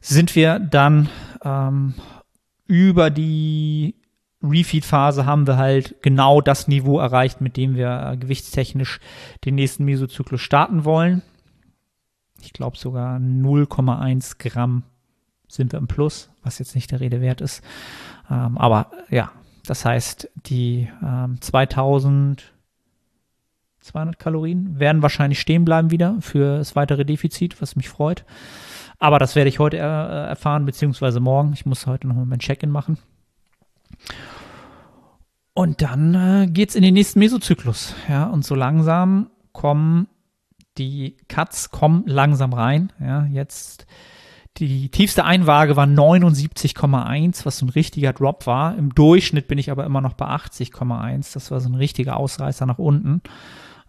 sind 0.01 0.37
wir 0.37 0.59
dann 0.59 1.09
ähm, 1.45 1.95
über 2.67 3.11
die 3.11 3.97
Refeed-Phase 4.43 5.27
haben 5.27 5.49
wir 5.49 5.57
halt 5.57 6.01
genau 6.01 6.41
das 6.41 6.69
Niveau 6.69 7.01
erreicht, 7.01 7.41
mit 7.41 7.57
dem 7.57 7.75
wir 7.75 8.13
äh, 8.13 8.17
gewichtstechnisch 8.17 9.01
den 9.45 9.57
nächsten 9.57 9.85
Mesozyklus 9.85 10.41
starten 10.41 10.85
wollen 10.85 11.23
ich 12.41 12.53
glaube 12.53 12.77
sogar 12.77 13.19
0,1 13.19 14.39
Gramm 14.39 14.85
sind 15.49 15.73
wir 15.73 15.79
im 15.79 15.89
Plus, 15.89 16.31
was 16.43 16.59
jetzt 16.59 16.75
nicht 16.75 16.91
der 16.91 17.01
Rede 17.01 17.21
wert 17.21 17.41
ist. 17.41 17.63
Ähm, 18.31 18.59
aber 18.59 18.91
ja, 19.11 19.33
das 19.67 19.85
heißt, 19.85 20.31
die 20.47 20.89
ähm, 21.03 21.41
2200 21.41 24.19
Kalorien 24.19 24.79
werden 24.79 25.03
wahrscheinlich 25.03 25.41
stehen 25.41 25.65
bleiben 25.65 25.91
wieder 25.91 26.17
für 26.21 26.59
das 26.59 26.77
weitere 26.77 27.05
Defizit, 27.05 27.61
was 27.61 27.77
mich 27.77 27.89
freut. 27.89 28.25
Aber 28.99 29.19
das 29.19 29.37
werde 29.37 29.49
ich 29.49 29.59
heute 29.59 29.79
äh, 29.79 29.81
erfahren, 29.81 30.67
beziehungsweise 30.67 31.21
morgen. 31.21 31.53
Ich 31.53 31.67
muss 31.67 31.87
heute 31.87 32.09
nochmal 32.09 32.27
mein 32.27 32.41
Check-in 32.41 32.71
machen. 32.71 32.99
Und 35.55 35.83
dann 35.83 36.15
äh, 36.15 36.47
geht 36.47 36.71
es 36.71 36.75
in 36.75 36.83
den 36.83 36.95
nächsten 36.95 37.19
Mesozyklus. 37.19 37.95
Ja, 38.09 38.25
und 38.25 38.45
so 38.45 38.55
langsam 38.55 39.31
kommen 39.53 40.09
die 40.79 41.17
Cuts 41.29 41.71
kommen 41.71 42.05
langsam 42.07 42.53
rein. 42.53 42.93
Ja, 43.01 43.27
jetzt 43.27 43.87
die 44.59 44.89
tiefste 44.89 45.25
Einwaage 45.25 45.77
war 45.77 45.87
79,1, 45.87 47.47
was 47.47 47.59
so 47.59 47.67
ein 47.67 47.71
richtiger 47.71 48.13
Drop 48.13 48.47
war. 48.47 48.77
Im 48.77 48.95
Durchschnitt 48.95 49.47
bin 49.47 49.59
ich 49.59 49.71
aber 49.71 49.85
immer 49.85 50.01
noch 50.01 50.15
bei 50.15 50.27
80,1. 50.27 51.35
Das 51.35 51.51
war 51.51 51.61
so 51.61 51.69
ein 51.69 51.77
richtiger 51.77 52.17
Ausreißer 52.17 52.67
nach 52.67 52.79
unten. 52.79 53.23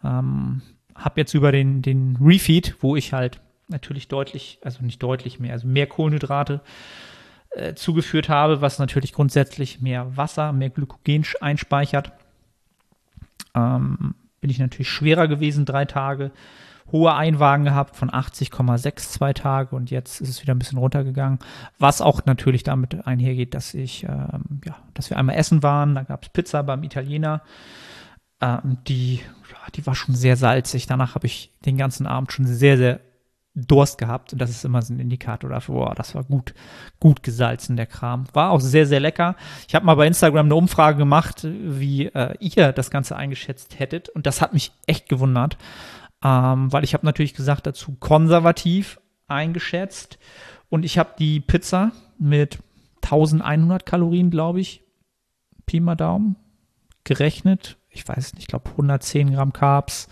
Ähm, 0.04 0.62
hab 0.94 1.18
jetzt 1.18 1.34
über 1.34 1.52
den, 1.52 1.82
den 1.82 2.18
Refeed, 2.22 2.76
wo 2.82 2.96
ich 2.96 3.14
halt 3.14 3.42
natürlich 3.68 4.08
deutlich, 4.08 4.60
also 4.64 4.84
nicht 4.84 5.02
deutlich 5.02 5.40
mehr, 5.40 5.54
also 5.54 5.68
mehr 5.68 5.88
Kohlenhydrate 5.88 6.62
äh, 7.52 7.74
zugeführt 7.74 8.30
habe, 8.30 8.62
was 8.62 8.78
natürlich 8.78 9.14
grundsätzlich 9.14 9.82
mehr 9.82 10.16
Wasser, 10.18 10.52
mehr 10.54 10.70
Glykogen 10.70 11.26
einspeichert. 11.42 12.12
Ähm, 13.56 14.14
bin 14.40 14.52
ich 14.52 14.60
natürlich 14.60 14.90
schwerer 14.90 15.28
gewesen, 15.28 15.66
drei 15.66 15.86
Tage 15.86 16.32
hohe 16.92 17.14
Einwagen 17.14 17.66
gehabt 17.66 17.96
von 17.96 18.10
80,6 18.10 18.96
zwei 19.12 19.34
Tage 19.34 19.76
und 19.76 19.92
jetzt 19.92 20.22
ist 20.22 20.30
es 20.30 20.42
wieder 20.42 20.56
ein 20.56 20.60
bisschen 20.60 20.78
runtergegangen. 20.78 21.40
Was 21.78 22.02
auch 22.02 22.26
natürlich 22.26 22.64
damit 22.64 23.06
einhergeht, 23.06 23.54
dass 23.54 23.74
ich, 23.74 24.04
ähm, 24.04 24.62
ja, 24.66 24.76
dass 24.94 25.10
wir 25.10 25.18
einmal 25.18 25.36
essen 25.36 25.64
waren, 25.64 25.96
da 25.96 26.04
gab 26.04 26.24
es 26.24 26.30
Pizza 26.30 26.64
beim 26.64 26.84
Italiener. 26.84 27.42
Ähm, 28.42 28.78
die, 28.88 29.16
ja, 29.16 29.72
die 29.76 29.86
war 29.86 29.96
schon 29.96 30.16
sehr 30.16 30.38
salzig. 30.38 30.88
Danach 30.88 31.16
habe 31.16 31.28
ich 31.28 31.52
den 31.66 31.78
ganzen 31.78 32.08
Abend 32.08 32.32
schon 32.32 32.46
sehr, 32.46 32.78
sehr 32.78 33.00
Durst 33.56 33.98
gehabt 33.98 34.32
und 34.32 34.40
das 34.40 34.52
ist 34.52 34.64
immer 34.64 34.82
so 34.82 34.94
ein 34.94 35.00
Indikator 35.00 35.50
dafür, 35.50 35.76
boah, 35.76 35.96
das 35.96 36.14
war 36.16 36.24
gut, 36.24 36.54
gut 37.00 37.24
gesalzen, 37.24 37.76
der 37.76 37.88
Kram. 37.88 38.26
War 38.34 38.52
auch 38.52 38.62
sehr, 38.62 38.86
sehr 38.86 39.00
lecker. 39.00 39.36
Ich 39.68 39.76
habe 39.76 39.86
mal 39.86 39.96
bei 39.96 40.08
Instagram 40.08 40.46
eine 40.46 40.56
Umfrage 40.56 40.98
gemacht, 40.98 41.46
wie 41.46 42.06
äh, 42.06 42.36
ihr 42.40 42.72
das 42.72 42.92
Ganze 42.92 43.16
eingeschätzt 43.16 43.80
hättet 43.80 44.08
und 44.10 44.28
das 44.28 44.42
hat 44.42 44.54
mich 44.54 44.72
echt 44.86 45.10
gewundert 45.10 45.58
ähm, 46.24 46.72
weil 46.72 46.84
ich 46.84 46.94
habe 46.94 47.06
natürlich 47.06 47.34
gesagt 47.34 47.66
dazu 47.66 47.96
konservativ 48.00 49.00
eingeschätzt 49.28 50.20
und 50.70 50.84
ich 50.84 50.98
habe 50.98 51.14
die 51.18 51.40
Pizza 51.40 51.92
mit 52.18 52.60
1100 53.04 53.86
Kalorien, 53.86 54.30
glaube 54.30 54.60
ich, 54.60 54.84
Pi 55.66 55.80
mal 55.80 55.96
Daumen, 55.96 56.36
gerechnet. 57.04 57.78
Ich 57.90 58.08
weiß 58.08 58.34
nicht, 58.34 58.44
ich 58.44 58.48
glaube 58.48 58.70
110 58.72 59.34
Gramm 59.34 59.54
Carbs, 59.54 60.08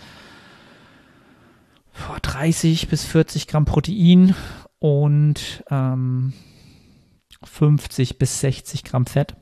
30 2.21 2.87
bis 2.87 3.05
40 3.05 3.47
Gramm 3.47 3.65
Protein 3.65 4.35
und 4.79 5.63
ähm, 5.69 6.33
50 7.43 8.17
bis 8.17 8.39
60 8.39 8.83
Gramm 8.83 9.05
Fett. 9.05 9.35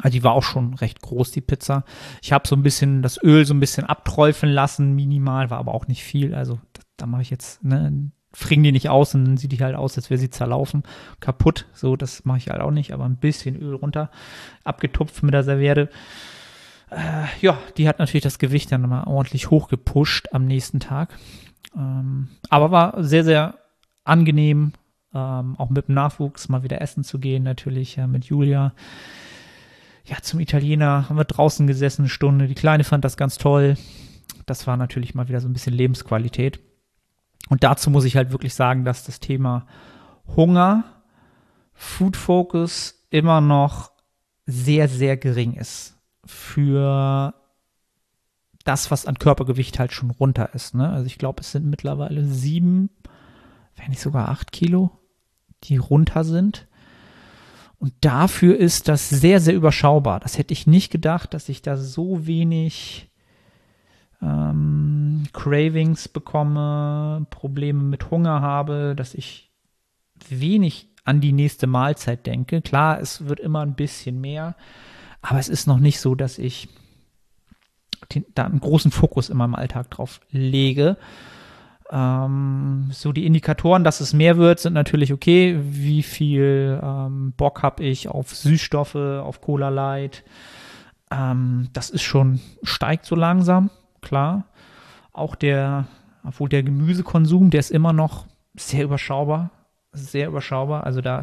Also 0.00 0.12
die 0.12 0.24
war 0.24 0.32
auch 0.32 0.42
schon 0.42 0.74
recht 0.74 1.00
groß, 1.00 1.30
die 1.30 1.40
Pizza. 1.40 1.84
Ich 2.22 2.32
habe 2.32 2.46
so 2.46 2.54
ein 2.54 2.62
bisschen 2.62 3.02
das 3.02 3.22
Öl 3.22 3.44
so 3.44 3.54
ein 3.54 3.60
bisschen 3.60 3.86
abträufeln 3.86 4.52
lassen, 4.52 4.94
minimal, 4.94 5.50
war 5.50 5.58
aber 5.58 5.74
auch 5.74 5.88
nicht 5.88 6.04
viel. 6.04 6.34
Also 6.34 6.58
da, 6.74 6.82
da 6.98 7.06
mache 7.06 7.22
ich 7.22 7.30
jetzt, 7.30 7.64
ne, 7.64 8.10
fringen 8.32 8.62
die 8.62 8.72
nicht 8.72 8.90
aus 8.90 9.14
und 9.14 9.24
dann 9.24 9.36
sieht 9.36 9.52
die 9.52 9.62
halt 9.62 9.74
aus, 9.74 9.96
als 9.96 10.10
wäre 10.10 10.18
sie 10.18 10.30
zerlaufen, 10.30 10.82
kaputt. 11.20 11.66
So, 11.72 11.96
das 11.96 12.24
mache 12.24 12.38
ich 12.38 12.48
halt 12.48 12.60
auch 12.60 12.70
nicht, 12.70 12.92
aber 12.92 13.04
ein 13.04 13.16
bisschen 13.16 13.56
Öl 13.56 13.74
runter, 13.74 14.10
abgetupft 14.64 15.22
mit 15.22 15.34
der 15.34 15.42
Serviette. 15.42 15.88
Äh, 16.90 17.26
ja, 17.40 17.58
die 17.76 17.88
hat 17.88 17.98
natürlich 17.98 18.22
das 18.22 18.38
Gewicht 18.38 18.70
dann 18.70 18.82
mal 18.82 19.04
ordentlich 19.04 19.50
hochgepusht 19.50 20.28
am 20.32 20.44
nächsten 20.44 20.80
Tag. 20.80 21.16
Ähm, 21.76 22.28
aber 22.50 22.70
war 22.70 23.02
sehr, 23.02 23.24
sehr 23.24 23.54
angenehm, 24.04 24.72
ähm, 25.14 25.56
auch 25.58 25.70
mit 25.70 25.88
dem 25.88 25.94
Nachwuchs 25.94 26.48
mal 26.48 26.62
wieder 26.62 26.80
essen 26.80 27.04
zu 27.04 27.18
gehen, 27.18 27.42
natürlich 27.42 27.96
ja, 27.96 28.06
mit 28.06 28.26
Julia. 28.26 28.72
Ja, 30.08 30.16
zum 30.22 30.40
Italiener 30.40 31.08
haben 31.08 31.18
wir 31.18 31.24
draußen 31.24 31.66
gesessen 31.66 32.02
eine 32.02 32.08
Stunde. 32.08 32.48
Die 32.48 32.54
Kleine 32.54 32.84
fand 32.84 33.04
das 33.04 33.18
ganz 33.18 33.36
toll. 33.36 33.76
Das 34.46 34.66
war 34.66 34.78
natürlich 34.78 35.14
mal 35.14 35.28
wieder 35.28 35.40
so 35.40 35.48
ein 35.48 35.52
bisschen 35.52 35.74
Lebensqualität. 35.74 36.60
Und 37.50 37.62
dazu 37.62 37.90
muss 37.90 38.04
ich 38.04 38.16
halt 38.16 38.32
wirklich 38.32 38.54
sagen, 38.54 38.84
dass 38.84 39.04
das 39.04 39.20
Thema 39.20 39.66
Hunger, 40.34 40.84
Food 41.74 42.16
Focus 42.16 43.06
immer 43.10 43.40
noch 43.40 43.92
sehr, 44.46 44.88
sehr 44.88 45.16
gering 45.16 45.54
ist 45.54 45.96
für 46.24 47.34
das, 48.64 48.90
was 48.90 49.06
an 49.06 49.18
Körpergewicht 49.18 49.78
halt 49.78 49.92
schon 49.92 50.10
runter 50.10 50.54
ist. 50.54 50.74
Ne? 50.74 50.88
Also 50.88 51.06
ich 51.06 51.18
glaube, 51.18 51.40
es 51.40 51.52
sind 51.52 51.66
mittlerweile 51.66 52.24
sieben, 52.24 52.90
wenn 53.76 53.88
nicht 53.88 54.00
sogar 54.00 54.28
acht 54.28 54.52
Kilo, 54.52 54.90
die 55.64 55.76
runter 55.76 56.24
sind. 56.24 56.67
Und 57.78 57.92
dafür 58.00 58.56
ist 58.56 58.88
das 58.88 59.08
sehr, 59.08 59.40
sehr 59.40 59.54
überschaubar. 59.54 60.20
Das 60.20 60.36
hätte 60.36 60.52
ich 60.52 60.66
nicht 60.66 60.90
gedacht, 60.90 61.32
dass 61.32 61.48
ich 61.48 61.62
da 61.62 61.76
so 61.76 62.26
wenig 62.26 63.08
ähm, 64.20 65.24
Cravings 65.32 66.08
bekomme, 66.08 67.26
Probleme 67.30 67.82
mit 67.82 68.10
Hunger 68.10 68.40
habe, 68.40 68.94
dass 68.96 69.14
ich 69.14 69.52
wenig 70.28 70.88
an 71.04 71.20
die 71.20 71.32
nächste 71.32 71.66
Mahlzeit 71.66 72.26
denke. 72.26 72.62
Klar, 72.62 73.00
es 73.00 73.26
wird 73.26 73.40
immer 73.40 73.60
ein 73.60 73.74
bisschen 73.74 74.20
mehr, 74.20 74.56
aber 75.22 75.38
es 75.38 75.48
ist 75.48 75.66
noch 75.66 75.78
nicht 75.78 76.00
so, 76.00 76.14
dass 76.14 76.38
ich 76.38 76.68
den, 78.12 78.24
da 78.34 78.44
einen 78.44 78.60
großen 78.60 78.90
Fokus 78.90 79.30
in 79.30 79.36
meinem 79.36 79.54
Alltag 79.54 79.90
drauf 79.90 80.20
lege. 80.30 80.96
Ähm, 81.90 82.88
so 82.90 83.12
die 83.12 83.26
Indikatoren, 83.26 83.84
dass 83.84 84.00
es 84.00 84.12
mehr 84.12 84.36
wird, 84.36 84.60
sind 84.60 84.74
natürlich 84.74 85.12
okay. 85.12 85.58
Wie 85.60 86.02
viel 86.02 86.80
ähm, 86.82 87.32
Bock 87.36 87.62
habe 87.62 87.84
ich 87.84 88.08
auf 88.08 88.34
Süßstoffe, 88.34 88.96
auf 88.96 89.40
Cola 89.40 89.68
Light? 89.70 90.24
Ähm, 91.10 91.68
das 91.72 91.90
ist 91.90 92.02
schon, 92.02 92.40
steigt 92.62 93.06
so 93.06 93.14
langsam 93.14 93.70
klar. 94.02 94.44
Auch 95.12 95.34
der, 95.34 95.86
obwohl 96.24 96.48
der 96.48 96.62
Gemüsekonsum, 96.62 97.50
der 97.50 97.60
ist 97.60 97.70
immer 97.70 97.92
noch 97.92 98.26
sehr 98.54 98.84
überschaubar, 98.84 99.50
sehr 99.92 100.28
überschaubar. 100.28 100.84
Also 100.84 101.00
da 101.00 101.22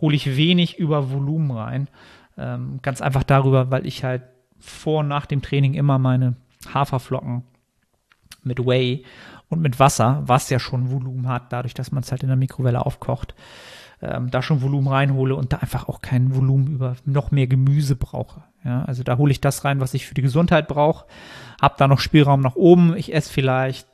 hole 0.00 0.16
ich 0.16 0.36
wenig 0.36 0.78
über 0.78 1.10
Volumen 1.10 1.50
rein. 1.52 1.88
Ähm, 2.36 2.80
ganz 2.82 3.00
einfach 3.00 3.22
darüber, 3.22 3.70
weil 3.70 3.86
ich 3.86 4.04
halt 4.04 4.22
vor 4.58 5.00
und 5.00 5.08
nach 5.08 5.26
dem 5.26 5.42
Training 5.42 5.74
immer 5.74 5.98
meine 5.98 6.34
Haferflocken 6.72 7.44
mit 8.42 8.64
Whey 8.64 9.04
und 9.52 9.60
mit 9.60 9.78
Wasser, 9.78 10.22
was 10.26 10.50
ja 10.50 10.58
schon 10.58 10.90
Volumen 10.90 11.28
hat, 11.28 11.52
dadurch, 11.52 11.74
dass 11.74 11.92
man 11.92 12.02
es 12.02 12.10
halt 12.10 12.22
in 12.22 12.28
der 12.28 12.36
Mikrowelle 12.36 12.84
aufkocht, 12.84 13.34
ähm, 14.00 14.30
da 14.30 14.42
schon 14.42 14.62
Volumen 14.62 14.88
reinhole 14.88 15.36
und 15.36 15.52
da 15.52 15.58
einfach 15.58 15.88
auch 15.88 16.00
kein 16.00 16.34
Volumen 16.34 16.68
über 16.68 16.96
noch 17.04 17.30
mehr 17.30 17.46
Gemüse 17.46 17.94
brauche. 17.94 18.42
Ja, 18.64 18.84
also 18.84 19.02
da 19.02 19.18
hole 19.18 19.30
ich 19.30 19.40
das 19.40 19.64
rein, 19.64 19.80
was 19.80 19.94
ich 19.94 20.06
für 20.06 20.14
die 20.14 20.22
Gesundheit 20.22 20.68
brauche, 20.68 21.06
habe 21.60 21.74
da 21.78 21.86
noch 21.86 22.00
Spielraum 22.00 22.40
nach 22.40 22.56
oben. 22.56 22.96
Ich 22.96 23.14
esse 23.14 23.32
vielleicht 23.32 23.86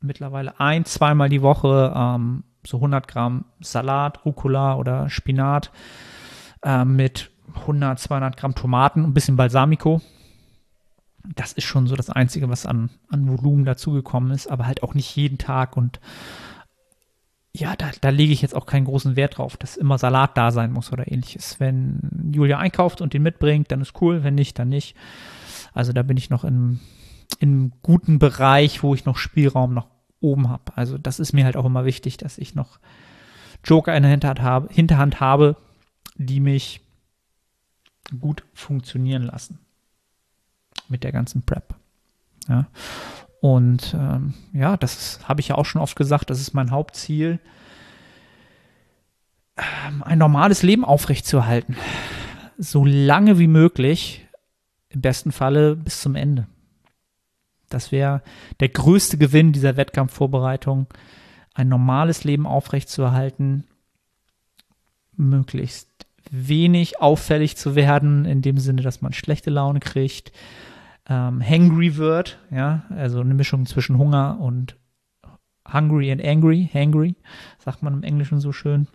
mittlerweile 0.00 0.60
ein, 0.60 0.84
zweimal 0.84 1.28
die 1.28 1.42
Woche 1.42 1.92
ähm, 1.96 2.44
so 2.64 2.76
100 2.76 3.08
Gramm 3.08 3.46
Salat, 3.60 4.24
Rucola 4.24 4.76
oder 4.76 5.08
Spinat 5.08 5.70
äh, 6.62 6.84
mit 6.84 7.30
100, 7.54 7.98
200 7.98 8.36
Gramm 8.36 8.54
Tomaten, 8.54 9.04
ein 9.04 9.14
bisschen 9.14 9.36
Balsamico. 9.36 10.00
Das 11.24 11.52
ist 11.52 11.64
schon 11.64 11.86
so 11.86 11.94
das 11.94 12.10
Einzige, 12.10 12.48
was 12.48 12.66
an, 12.66 12.90
an 13.08 13.28
Volumen 13.28 13.64
dazugekommen 13.64 14.32
ist, 14.32 14.48
aber 14.48 14.66
halt 14.66 14.82
auch 14.82 14.94
nicht 14.94 15.14
jeden 15.16 15.38
Tag 15.38 15.76
und 15.76 16.00
ja, 17.54 17.76
da, 17.76 17.90
da 18.00 18.08
lege 18.08 18.32
ich 18.32 18.40
jetzt 18.40 18.54
auch 18.54 18.64
keinen 18.64 18.86
großen 18.86 19.14
Wert 19.14 19.36
drauf, 19.36 19.58
dass 19.58 19.76
immer 19.76 19.98
Salat 19.98 20.38
da 20.38 20.50
sein 20.52 20.72
muss 20.72 20.90
oder 20.90 21.12
ähnliches. 21.12 21.60
Wenn 21.60 22.30
Julia 22.32 22.58
einkauft 22.58 23.02
und 23.02 23.12
den 23.12 23.22
mitbringt, 23.22 23.70
dann 23.70 23.82
ist 23.82 24.00
cool, 24.00 24.24
wenn 24.24 24.34
nicht, 24.34 24.58
dann 24.58 24.70
nicht. 24.70 24.96
Also 25.74 25.92
da 25.92 26.02
bin 26.02 26.16
ich 26.16 26.30
noch 26.30 26.44
in, 26.44 26.80
in 27.40 27.50
einem 27.50 27.72
guten 27.82 28.18
Bereich, 28.18 28.82
wo 28.82 28.94
ich 28.94 29.04
noch 29.04 29.18
Spielraum 29.18 29.74
nach 29.74 29.88
oben 30.20 30.48
habe. 30.48 30.72
Also 30.76 30.96
das 30.96 31.20
ist 31.20 31.34
mir 31.34 31.44
halt 31.44 31.58
auch 31.58 31.66
immer 31.66 31.84
wichtig, 31.84 32.16
dass 32.16 32.38
ich 32.38 32.54
noch 32.54 32.78
Joker 33.64 33.94
in 33.94 34.02
der 34.02 34.12
Hinterhand 34.12 34.40
habe, 34.40 34.68
Hinterhand 34.72 35.20
habe 35.20 35.56
die 36.16 36.40
mich 36.40 36.80
gut 38.20 38.44
funktionieren 38.52 39.22
lassen 39.22 39.58
mit 40.88 41.04
der 41.04 41.12
ganzen 41.12 41.42
Prep. 41.42 41.74
Ja. 42.48 42.66
Und 43.40 43.94
ähm, 43.94 44.34
ja, 44.52 44.76
das 44.76 45.20
habe 45.28 45.40
ich 45.40 45.48
ja 45.48 45.56
auch 45.56 45.64
schon 45.64 45.82
oft 45.82 45.96
gesagt, 45.96 46.30
das 46.30 46.40
ist 46.40 46.54
mein 46.54 46.70
Hauptziel, 46.70 47.40
ähm, 49.56 50.02
ein 50.02 50.18
normales 50.18 50.62
Leben 50.62 50.84
aufrechtzuerhalten. 50.84 51.76
So 52.58 52.84
lange 52.84 53.38
wie 53.38 53.48
möglich, 53.48 54.26
im 54.90 55.00
besten 55.00 55.32
Falle 55.32 55.74
bis 55.74 56.00
zum 56.00 56.14
Ende. 56.14 56.46
Das 57.68 57.90
wäre 57.90 58.22
der 58.60 58.68
größte 58.68 59.18
Gewinn 59.18 59.52
dieser 59.52 59.76
Wettkampfvorbereitung, 59.76 60.86
ein 61.54 61.68
normales 61.68 62.24
Leben 62.24 62.46
aufrechtzuerhalten, 62.46 63.64
möglichst 65.16 65.88
wenig 66.32 66.98
auffällig 67.00 67.56
zu 67.56 67.74
werden, 67.76 68.24
in 68.24 68.40
dem 68.40 68.56
Sinne, 68.56 68.80
dass 68.82 69.02
man 69.02 69.12
schlechte 69.12 69.50
Laune 69.50 69.80
kriegt, 69.80 70.32
ähm, 71.08 71.46
hangry 71.46 71.96
wird, 71.96 72.38
ja, 72.50 72.84
also 72.88 73.20
eine 73.20 73.34
Mischung 73.34 73.66
zwischen 73.66 73.98
Hunger 73.98 74.38
und 74.40 74.76
hungry 75.70 76.10
and 76.10 76.24
angry, 76.24 76.68
hangry, 76.72 77.14
sagt 77.58 77.82
man 77.82 77.92
im 77.92 78.02
Englischen 78.02 78.40
so 78.40 78.50
schön. 78.50 78.88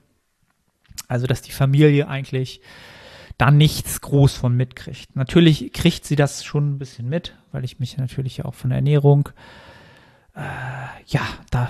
Also, 1.07 1.27
dass 1.27 1.43
die 1.43 1.51
Familie 1.51 2.07
eigentlich 2.07 2.59
da 3.37 3.51
nichts 3.51 4.01
groß 4.01 4.35
von 4.35 4.55
mitkriegt. 4.55 5.15
Natürlich 5.15 5.71
kriegt 5.73 6.05
sie 6.05 6.15
das 6.15 6.43
schon 6.43 6.71
ein 6.71 6.79
bisschen 6.79 7.07
mit, 7.07 7.35
weil 7.51 7.63
ich 7.63 7.79
mich 7.79 7.97
natürlich 7.97 8.43
auch 8.45 8.55
von 8.55 8.71
der 8.71 8.77
Ernährung, 8.77 9.29
äh, 10.35 10.41
ja, 11.05 11.21
da 11.51 11.69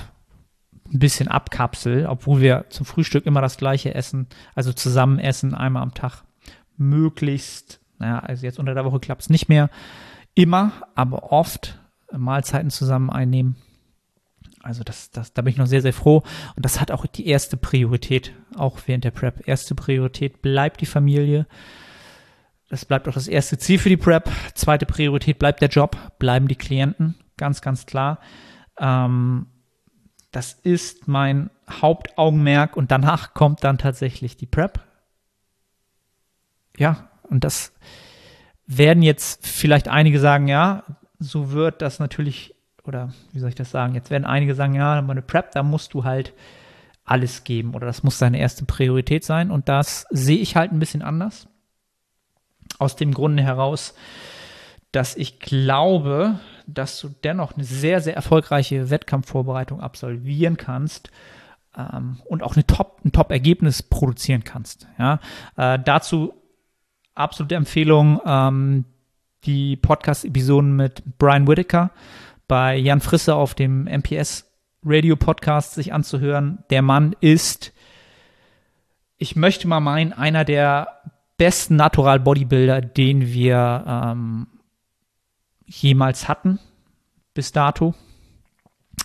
ein 0.93 0.99
bisschen 0.99 1.27
abkapsel, 1.27 2.05
obwohl 2.05 2.41
wir 2.41 2.65
zum 2.69 2.85
Frühstück 2.85 3.25
immer 3.25 3.41
das 3.41 3.57
gleiche 3.57 3.93
essen, 3.93 4.27
also 4.55 4.73
zusammen 4.73 5.19
essen, 5.19 5.53
einmal 5.53 5.83
am 5.83 5.93
Tag, 5.93 6.23
möglichst, 6.77 7.79
naja, 7.99 8.19
also 8.19 8.45
jetzt 8.45 8.59
unter 8.59 8.73
der 8.73 8.85
Woche 8.85 8.99
klappt 8.99 9.23
es 9.23 9.29
nicht 9.29 9.49
mehr, 9.49 9.69
immer, 10.35 10.71
aber 10.95 11.31
oft 11.31 11.79
Mahlzeiten 12.11 12.69
zusammen 12.69 13.09
einnehmen. 13.09 13.55
Also 14.61 14.83
das, 14.83 15.11
das, 15.11 15.33
da 15.33 15.41
bin 15.41 15.51
ich 15.51 15.57
noch 15.57 15.65
sehr, 15.65 15.81
sehr 15.81 15.93
froh. 15.93 16.23
Und 16.55 16.65
das 16.65 16.81
hat 16.81 16.91
auch 16.91 17.05
die 17.05 17.27
erste 17.27 17.57
Priorität, 17.57 18.33
auch 18.55 18.79
während 18.85 19.05
der 19.05 19.11
Prep. 19.11 19.47
Erste 19.47 19.75
Priorität 19.75 20.41
bleibt 20.41 20.81
die 20.81 20.85
Familie. 20.85 21.47
Das 22.69 22.83
bleibt 22.83 23.07
auch 23.07 23.13
das 23.13 23.29
erste 23.29 23.57
Ziel 23.57 23.79
für 23.79 23.89
die 23.89 23.97
Prep. 23.97 24.29
Zweite 24.55 24.85
Priorität 24.85 25.39
bleibt 25.39 25.61
der 25.61 25.69
Job, 25.69 25.97
bleiben 26.19 26.49
die 26.49 26.55
Klienten. 26.55 27.15
Ganz, 27.37 27.61
ganz 27.61 27.85
klar. 27.85 28.19
Ähm, 28.77 29.47
das 30.31 30.53
ist 30.53 31.07
mein 31.07 31.49
Hauptaugenmerk 31.69 32.75
und 32.77 32.91
danach 32.91 33.33
kommt 33.33 33.63
dann 33.63 33.77
tatsächlich 33.77 34.37
die 34.37 34.45
Prep. 34.45 34.79
Ja, 36.77 37.09
und 37.23 37.43
das, 37.43 37.73
werden 38.67 39.01
jetzt 39.01 39.47
vielleicht 39.47 39.87
einige 39.87 40.19
sagen, 40.19 40.47
ja, 40.47 40.83
so 41.19 41.51
wird 41.51 41.81
das 41.81 41.99
natürlich, 41.99 42.53
oder 42.83 43.13
wie 43.31 43.39
soll 43.39 43.49
ich 43.49 43.55
das 43.55 43.71
sagen, 43.71 43.95
jetzt 43.95 44.11
werden 44.11 44.25
einige 44.25 44.53
sagen, 44.53 44.75
ja, 44.75 45.01
meine 45.01 45.21
Prep, 45.21 45.51
da 45.51 45.63
musst 45.63 45.93
du 45.93 46.03
halt 46.03 46.33
alles 47.05 47.45
geben 47.45 47.73
oder 47.73 47.87
das 47.87 48.03
muss 48.03 48.17
deine 48.17 48.37
erste 48.37 48.65
Priorität 48.65 49.23
sein 49.23 49.49
und 49.49 49.69
das 49.69 50.05
sehe 50.09 50.37
ich 50.37 50.57
halt 50.57 50.73
ein 50.73 50.79
bisschen 50.79 51.01
anders. 51.01 51.47
Aus 52.77 52.97
dem 52.97 53.13
Grunde 53.13 53.41
heraus, 53.41 53.95
dass 54.91 55.15
ich 55.15 55.39
glaube, 55.39 56.39
dass 56.65 56.99
du 56.99 57.09
dennoch 57.23 57.53
eine 57.53 57.63
sehr, 57.63 58.01
sehr 58.01 58.15
erfolgreiche 58.15 58.89
Wettkampfvorbereitung 58.89 59.81
absolvieren 59.81 60.57
kannst 60.57 61.11
ähm, 61.77 62.19
und 62.25 62.43
auch 62.43 62.55
eine 62.55 62.65
Top, 62.65 62.99
ein 63.03 63.11
Top-Ergebnis 63.11 63.83
produzieren 63.83 64.43
kannst. 64.43 64.87
Ja? 64.97 65.19
Äh, 65.55 65.79
dazu 65.83 66.33
absolute 67.15 67.55
Empfehlung, 67.55 68.21
ähm, 68.25 68.85
die 69.43 69.75
Podcast-Episoden 69.75 70.75
mit 70.75 71.03
Brian 71.17 71.47
Whitaker 71.47 71.91
bei 72.47 72.75
Jan 72.75 73.01
Frisse 73.01 73.35
auf 73.35 73.55
dem 73.55 73.85
MPS 73.85 74.45
Radio 74.83 75.15
Podcast 75.15 75.73
sich 75.73 75.93
anzuhören. 75.93 76.63
Der 76.69 76.81
Mann 76.81 77.15
ist, 77.19 77.73
ich 79.17 79.35
möchte 79.35 79.67
mal 79.67 79.79
meinen, 79.79 80.13
einer 80.13 80.45
der 80.45 81.01
besten 81.37 81.75
Natural 81.75 82.19
Bodybuilder, 82.19 82.81
den 82.81 83.27
wir 83.27 83.83
ähm, 83.87 84.47
jemals 85.67 86.27
hatten, 86.27 86.59
bis 87.33 87.51
dato. 87.51 87.93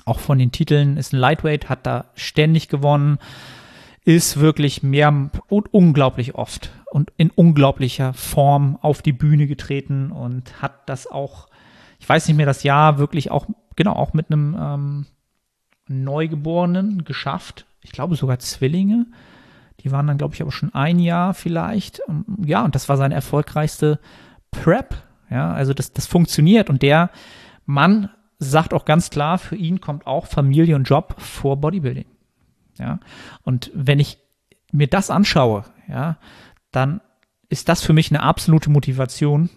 Auch 0.05 0.21
von 0.21 0.39
den 0.39 0.53
Titeln 0.53 0.97
ist 0.97 1.13
ein 1.13 1.19
Lightweight, 1.19 1.69
hat 1.69 1.87
da 1.87 2.07
ständig 2.15 2.69
gewonnen, 2.69 3.19
ist 4.05 4.41
wirklich 4.41 4.83
mehr 4.83 5.31
und 5.49 5.75
unglaublich 5.75 6.35
oft 6.35 6.71
und 6.91 7.13
in 7.17 7.31
unglaublicher 7.31 8.13
Form 8.15 8.79
auf 8.81 9.03
die 9.03 9.13
Bühne 9.13 9.47
getreten 9.47 10.11
und 10.11 10.61
hat 10.61 10.89
das 10.89 11.07
auch, 11.07 11.47
ich 11.99 12.09
weiß 12.09 12.27
nicht 12.27 12.37
mehr 12.37 12.47
das 12.47 12.63
Jahr, 12.63 12.99
wirklich 12.99 13.31
auch, 13.31 13.47
genau, 13.77 13.93
auch 13.93 14.13
mit 14.13 14.31
einem 14.31 14.57
ähm, 14.59 15.07
Neugeborenen 15.89 17.05
geschafft. 17.05 17.67
Ich 17.83 17.93
glaube 17.93 18.17
sogar 18.17 18.39
Zwillinge. 18.39 19.07
Die 19.81 19.91
waren 19.91 20.07
dann, 20.07 20.19
glaube 20.19 20.35
ich, 20.35 20.43
aber 20.43 20.53
schon 20.53 20.75
ein 20.75 20.99
Jahr 20.99 21.35
vielleicht. 21.35 22.03
Ja, 22.45 22.65
und 22.65 22.75
das 22.75 22.89
war 22.89 22.97
seine 22.97 23.15
erfolgreichste 23.15 23.99
Prep. 24.51 24.95
Ja, 25.33 25.51
also 25.53 25.73
das, 25.73 25.93
das 25.93 26.07
funktioniert. 26.07 26.69
Und 26.69 26.83
der 26.83 27.11
Mann 27.65 28.11
sagt 28.39 28.75
auch 28.75 28.85
ganz 28.85 29.09
klar, 29.09 29.39
für 29.39 29.57
ihn 29.57 29.81
kommt 29.81 30.07
auch 30.07 30.27
Familie 30.27 30.77
und 30.77 30.85
Job 30.85 31.15
vor 31.19 31.57
Bodybuilding. 31.57 32.05
Ja, 32.79 33.01
und 33.43 33.71
wenn 33.75 33.99
ich 33.99 34.19
mir 34.73 34.89
das 34.89 35.09
anschaue, 35.09 35.65
ja, 35.89 36.19
dann 36.71 37.01
ist 37.49 37.71
das 37.71 37.83
für 37.83 37.95
mich 37.95 38.11
eine 38.11 38.23
absolute 38.23 38.69
Motivation 38.69 39.49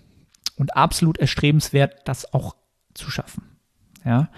und 0.57 0.77
absolut 0.77 1.17
erstrebenswert, 1.17 2.07
das 2.07 2.33
auch 2.33 2.55
zu 2.93 3.11
schaffen. 3.11 3.57
Ja, 4.05 4.29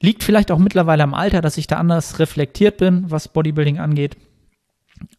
liegt 0.00 0.24
vielleicht 0.24 0.50
auch 0.50 0.58
mittlerweile 0.58 1.04
am 1.04 1.14
Alter, 1.14 1.42
dass 1.42 1.58
ich 1.58 1.68
da 1.68 1.76
anders 1.76 2.18
reflektiert 2.18 2.78
bin, 2.78 3.08
was 3.08 3.28
Bodybuilding 3.28 3.78
angeht. 3.78 4.16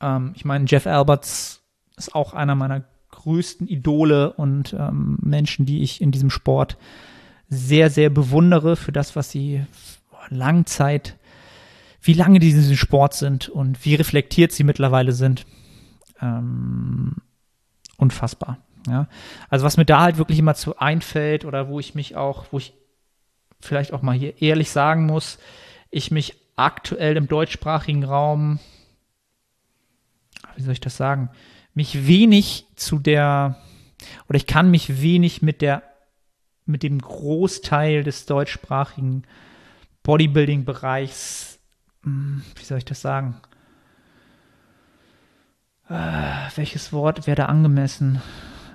Ähm, 0.02 0.34
ich 0.36 0.44
meine, 0.44 0.66
Jeff 0.68 0.88
Alberts 0.88 1.62
ist 1.96 2.14
auch 2.14 2.34
einer 2.34 2.56
meiner 2.56 2.84
größten 3.18 3.68
Idole 3.68 4.34
und 4.34 4.74
ähm, 4.74 5.18
Menschen, 5.22 5.66
die 5.66 5.82
ich 5.82 6.02
in 6.02 6.12
diesem 6.12 6.30
Sport 6.30 6.78
sehr, 7.50 7.90
sehr 7.90 8.10
bewundere 8.10 8.76
für 8.76 8.92
das, 8.92 9.16
was 9.16 9.32
sie 9.32 9.66
Langzeit, 10.30 11.18
wie 12.02 12.14
lange 12.14 12.40
die 12.40 12.52
in 12.52 12.56
diesem 12.58 12.76
Sport 12.76 13.14
sind 13.14 13.50
und 13.50 13.84
wie 13.86 13.96
reflektiert 13.96 14.52
sie 14.52 14.64
mittlerweile 14.64 15.14
sind. 15.14 15.46
Ähm, 16.22 17.16
unfassbar. 17.98 18.58
Ja. 18.88 19.08
Also 19.50 19.66
was 19.66 19.78
mir 19.78 19.86
da 19.86 20.02
halt 20.02 20.18
wirklich 20.18 20.40
immer 20.40 20.56
zu 20.56 20.78
einfällt 20.80 21.46
oder 21.46 21.68
wo 21.70 21.80
ich 21.80 21.96
mich 21.96 22.16
auch, 22.16 22.46
wo 22.52 22.58
ich 22.58 22.74
vielleicht 23.60 23.94
auch 23.94 24.02
mal 24.02 24.18
hier 24.18 24.42
ehrlich 24.42 24.70
sagen 24.70 25.06
muss, 25.06 25.40
ich 25.90 26.12
mich 26.12 26.36
aktuell 26.56 27.18
im 27.18 27.28
deutschsprachigen 27.28 28.04
Raum 28.04 28.60
wie 30.58 30.64
soll 30.64 30.74
ich 30.74 30.82
das 30.82 30.98
sagen, 30.98 31.30
mich 31.78 32.08
wenig 32.08 32.66
zu 32.76 32.98
der, 32.98 33.56
oder 34.28 34.38
ich 34.38 34.48
kann 34.48 34.72
mich 34.72 35.00
wenig 35.00 35.44
mit 35.44 35.62
der, 35.62 35.84
mit 36.66 36.82
dem 36.82 36.98
Großteil 36.98 38.04
des 38.04 38.26
deutschsprachigen 38.26 39.26
Bodybuilding-Bereichs, 40.02 41.60
hm, 42.02 42.42
wie 42.56 42.64
soll 42.64 42.80
ich 42.80 42.86
das 42.86 43.00
sagen, 43.02 43.40
äh, 45.88 45.94
welches 46.56 46.92
Wort 46.94 47.28
wäre 47.28 47.36
da 47.36 47.46
angemessen? 47.46 48.24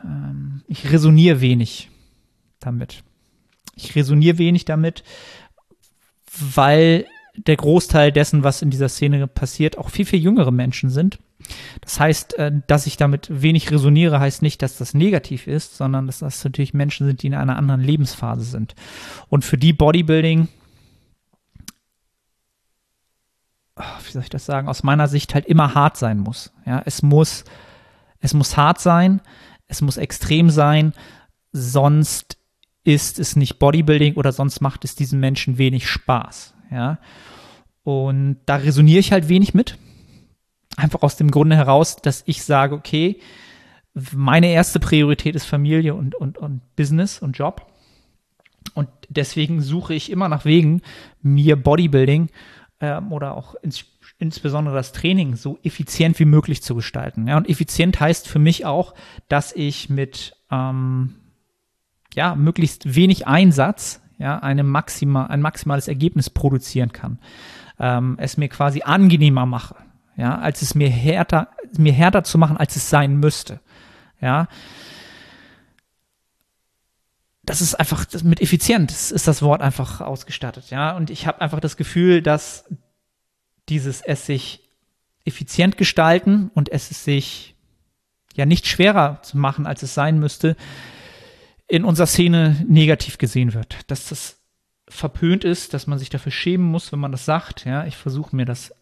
Ähm, 0.05 0.63
ich 0.69 0.93
resoniere 0.93 1.41
wenig 1.41 1.91
damit. 2.61 3.03
Ich 3.75 3.97
resoniere 3.97 4.39
wenig 4.39 4.65
damit, 4.65 5.03
weil 6.39 7.07
der 7.37 7.57
Großteil 7.57 8.13
dessen, 8.13 8.45
was 8.45 8.63
in 8.63 8.71
dieser 8.71 8.89
Szene 8.89 9.27
passiert, 9.27 9.77
auch 9.77 9.91
viel, 9.91 10.05
viel 10.05 10.21
jüngere 10.21 10.53
Menschen 10.53 10.89
sind. 10.89 11.19
Das 11.81 11.99
heißt, 11.99 12.35
äh, 12.39 12.53
dass 12.67 12.87
ich 12.87 12.97
damit 12.97 13.29
wenig 13.31 13.71
resoniere, 13.71 14.21
heißt 14.21 14.43
nicht, 14.43 14.63
dass 14.63 14.79
das 14.79 14.95
negativ 14.95 15.47
ist, 15.47 15.77
sondern 15.77 16.07
dass 16.07 16.21
das 16.21 16.43
natürlich 16.45 16.75
Menschen 16.75 17.07
sind, 17.07 17.23
die 17.23 17.29
in 17.29 17.35
einer 17.35 17.57
anderen 17.57 17.81
Lebensphase 17.81 18.45
sind. 18.45 18.75
Und 19.29 19.45
für 19.45 19.59
die 19.59 19.73
Bodybuilding, 19.73 20.49
wie 23.77 24.13
soll 24.13 24.23
ich 24.23 24.31
das 24.31 24.47
sagen, 24.47 24.69
aus 24.69 24.83
meiner 24.83 25.09
Sicht 25.09 25.35
halt 25.35 25.47
immer 25.47 25.75
hart 25.75 25.97
sein 25.97 26.19
muss. 26.19 26.53
Ja, 26.67 26.83
es 26.85 27.03
muss, 27.03 27.45
es 28.21 28.35
muss 28.35 28.57
hart 28.57 28.81
sein, 28.81 29.21
es 29.67 29.81
muss 29.81 29.97
extrem 29.97 30.51
sein, 30.51 30.93
sonst 31.53 32.39
ist 32.85 33.19
es 33.19 33.37
nicht 33.37 33.59
Bodybuilding 33.59 34.15
oder 34.15 34.33
sonst 34.33 34.61
macht 34.61 34.85
es 34.85 34.95
diesen 34.95 35.21
Menschen 35.21 35.59
wenig 35.59 35.89
Spaß. 35.89 36.55
Ja, 36.71 36.99
und 37.83 38.39
da 38.47 38.57
resoniere 38.57 39.01
ich 39.01 39.13
halt 39.13 39.29
wenig 39.29 39.55
mit. 39.55 39.79
Einfach 40.77 41.03
aus 41.03 41.17
dem 41.17 41.31
Grunde 41.31 41.57
heraus, 41.57 41.97
dass 41.97 42.23
ich 42.27 42.43
sage, 42.45 42.75
okay, 42.75 43.21
meine 44.15 44.51
erste 44.51 44.81
Priorität 44.81 45.35
ist 45.35 45.45
Familie 45.45 45.95
und, 45.95 46.15
und, 46.15 46.39
und 46.39 46.63
Business 46.77 47.19
und 47.19 47.37
Job. 47.37 47.67
Und 48.75 48.89
deswegen 49.09 49.61
suche 49.61 49.95
ich 49.95 50.11
immer 50.11 50.29
nach 50.29 50.45
Wegen, 50.45 50.83
mir 51.21 51.57
Bodybuilding 51.63 52.31
ähm, 52.81 53.13
oder 53.13 53.37
auch 53.37 53.55
ins, 53.57 53.85
insbesondere 54.19 54.75
das 54.75 54.93
Training 54.93 55.37
so 55.37 55.59
effizient 55.63 56.19
wie 56.19 56.25
möglich 56.25 56.63
zu 56.63 56.75
gestalten. 56.75 57.29
Ja, 57.29 57.37
und 57.37 57.49
effizient 57.49 58.01
heißt 58.01 58.29
für 58.29 58.39
mich 58.39 58.65
auch, 58.65 58.95
dass 59.29 59.53
ich 59.53 59.91
mit 59.91 60.37
ähm, 60.51 61.17
ja, 62.15 62.35
möglichst 62.35 62.95
wenig 62.95 63.27
Einsatz 63.27 64.01
ja, 64.19 64.39
eine 64.39 64.63
maxima, 64.63 65.27
ein 65.27 65.43
maximales 65.43 65.89
Ergebnis 65.89 66.31
produzieren 66.31 66.93
kann. 66.93 67.19
Ähm, 67.79 68.17
es 68.19 68.37
mir 68.37 68.49
quasi 68.49 68.83
angenehmer 68.83 69.45
mache 69.45 69.75
ja, 70.17 70.39
als 70.39 70.63
es 70.63 70.75
mir 70.75 70.91
härter, 70.91 71.49
mir 71.77 71.93
härter 71.93 72.25
zu 72.25 72.39
machen, 72.39 72.57
als 72.57 72.77
es 72.77 72.91
sein 72.91 73.17
müsste. 73.17 73.61
Ja. 74.21 74.49
Das 77.45 77.61
ist 77.61 77.75
einfach, 77.75 78.05
das 78.05 78.23
mit 78.23 78.41
effizient 78.41 78.93
ist 78.93 79.27
das 79.27 79.43
Wort 79.43 79.63
einfach 79.63 80.01
ausgestattet, 80.01 80.71
ja. 80.71 80.97
Und 80.97 81.11
ich 81.11 81.27
habe 81.27 81.41
einfach 81.41 81.61
das 81.61 81.77
Gefühl, 81.77 82.23
dass 82.23 82.65
dieses 83.69 84.01
es 84.01 84.27
sich 84.27 84.69
effizient 85.25 85.77
gestalten 85.77 86.51
und 86.55 86.69
es 86.71 86.89
sich 86.89 87.55
ja 88.35 88.47
nicht 88.47 88.67
schwerer 88.67 89.21
zu 89.23 89.39
machen, 89.39 89.67
als 89.67 89.83
es 89.83 89.95
sein 89.95 90.19
müsste, 90.19 90.57
in 91.69 91.85
unserer 91.85 92.07
Szene 92.07 92.65
negativ 92.69 93.19
gesehen 93.19 93.55
wird. 93.55 93.79
Dass 93.91 94.09
das 94.09 94.39
verpönt 94.89 95.45
ist, 95.45 95.75
dass 95.75 95.87
man 95.87 95.99
sich 95.99 96.11
dafür 96.11 96.33
schämen 96.33 96.67
muss, 96.67 96.93
wenn 96.93 96.99
man 96.99 97.13
das 97.13 97.25
sagt. 97.25 97.65
Ja, 97.65 97.87
ich 97.87 97.97
versuche 97.97 98.37
mir 98.37 98.45
das 98.45 98.75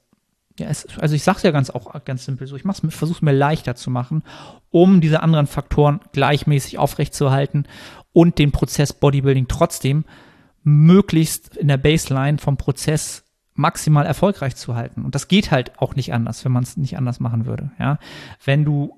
ja, 0.59 0.69
es, 0.69 0.87
also 0.99 1.15
ich 1.15 1.23
sag's 1.23 1.43
ja 1.43 1.51
ganz 1.51 1.71
auch 1.71 2.05
ganz 2.05 2.25
simpel 2.25 2.47
so, 2.47 2.57
ich 2.57 2.63
versuche 2.63 3.17
es 3.17 3.23
mir 3.23 3.33
leichter 3.33 3.77
zu 3.77 3.91
machen, 3.91 4.23
um 4.71 5.01
diese 5.01 5.23
anderen 5.23 5.47
Faktoren 5.47 6.01
gleichmäßig 6.13 6.79
aufrechtzuerhalten 6.79 7.67
und 8.13 8.39
den 8.39 8.53
Prozess 8.53 8.93
Bodybuilding 8.93 9.49
trotzdem 9.49 10.05
möglichst 10.63 11.57
in 11.57 11.69
der 11.69 11.79
Baseline 11.79 12.39
vom 12.39 12.57
Prozess 12.57 13.25
maximal 13.55 14.07
erfolgreich 14.07 14.57
zu 14.57 14.75
halten. 14.75 15.05
Und 15.05 15.15
das 15.15 15.29
geht 15.29 15.51
halt 15.51 15.79
auch 15.79 15.95
nicht 15.95 16.13
anders, 16.13 16.45
wenn 16.45 16.53
man 16.53 16.63
es 16.63 16.77
nicht 16.77 16.97
anders 16.97 17.21
machen 17.21 17.47
würde. 17.47 17.71
Ja, 17.79 17.99
wenn 18.45 18.65
du 18.65 18.97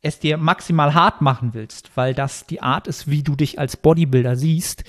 es 0.00 0.18
dir 0.18 0.36
maximal 0.36 0.94
hart 0.94 1.20
machen 1.20 1.54
willst, 1.54 1.96
weil 1.96 2.12
das 2.12 2.46
die 2.46 2.60
Art 2.60 2.88
ist, 2.88 3.08
wie 3.08 3.22
du 3.22 3.36
dich 3.36 3.58
als 3.58 3.76
Bodybuilder 3.76 4.36
siehst, 4.36 4.84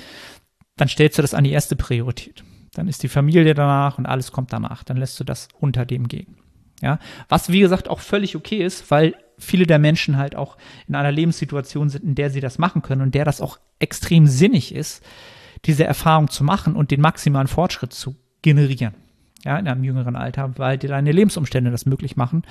dann 0.76 0.88
stellst 0.88 1.18
du 1.18 1.22
das 1.22 1.36
an 1.36 1.44
die 1.44 1.52
erste 1.52 1.76
Priorität. 1.76 2.44
Dann 2.74 2.88
ist 2.88 3.04
die 3.04 3.10
Familie 3.10 3.54
danach 3.54 3.98
und 3.98 4.06
alles 4.06 4.32
kommt 4.32 4.52
danach. 4.52 4.84
Dann 4.84 4.98
lässt 4.98 5.20
du 5.20 5.24
das 5.24 5.48
unter 5.60 5.86
dem 5.86 6.08
gehen. 6.08 6.38
Ja, 6.82 7.00
was 7.30 7.50
wie 7.50 7.62
gesagt 7.62 7.88
auch 7.90 8.00
völlig 8.00 8.36
okay 8.36 8.58
ist, 8.64 8.92
weil 8.92 9.16
viele 9.38 9.66
der 9.66 9.80
Menschen 9.80 10.18
halt 10.18 10.36
auch 10.36 10.58
in 10.88 10.96
einer 10.96 11.12
Lebenssituation 11.12 11.90
sind, 11.90 12.04
in 12.04 12.16
der 12.16 12.30
sie 12.30 12.42
das 12.42 12.58
machen 12.58 12.82
können 12.82 13.02
und 13.02 13.16
der 13.16 13.26
das 13.26 13.42
auch 13.42 13.58
extrem 13.80 14.28
sinnig 14.28 14.76
ist, 14.76 15.04
diese 15.66 15.86
Erfahrung 15.86 16.30
zu 16.30 16.44
machen 16.44 16.76
und 16.76 16.92
den 16.92 17.00
maximalen 17.02 17.48
Fortschritt 17.48 17.94
zu 17.94 18.16
generieren. 18.42 18.96
Ja, 19.46 19.58
in 19.58 19.68
einem 19.68 19.84
jüngeren 19.84 20.16
Alter, 20.16 20.58
weil 20.58 20.78
dir 20.78 20.90
deine 20.90 21.12
Lebensumstände 21.12 21.72
das 21.72 21.86
möglich 21.86 22.16
machen, 22.16 22.44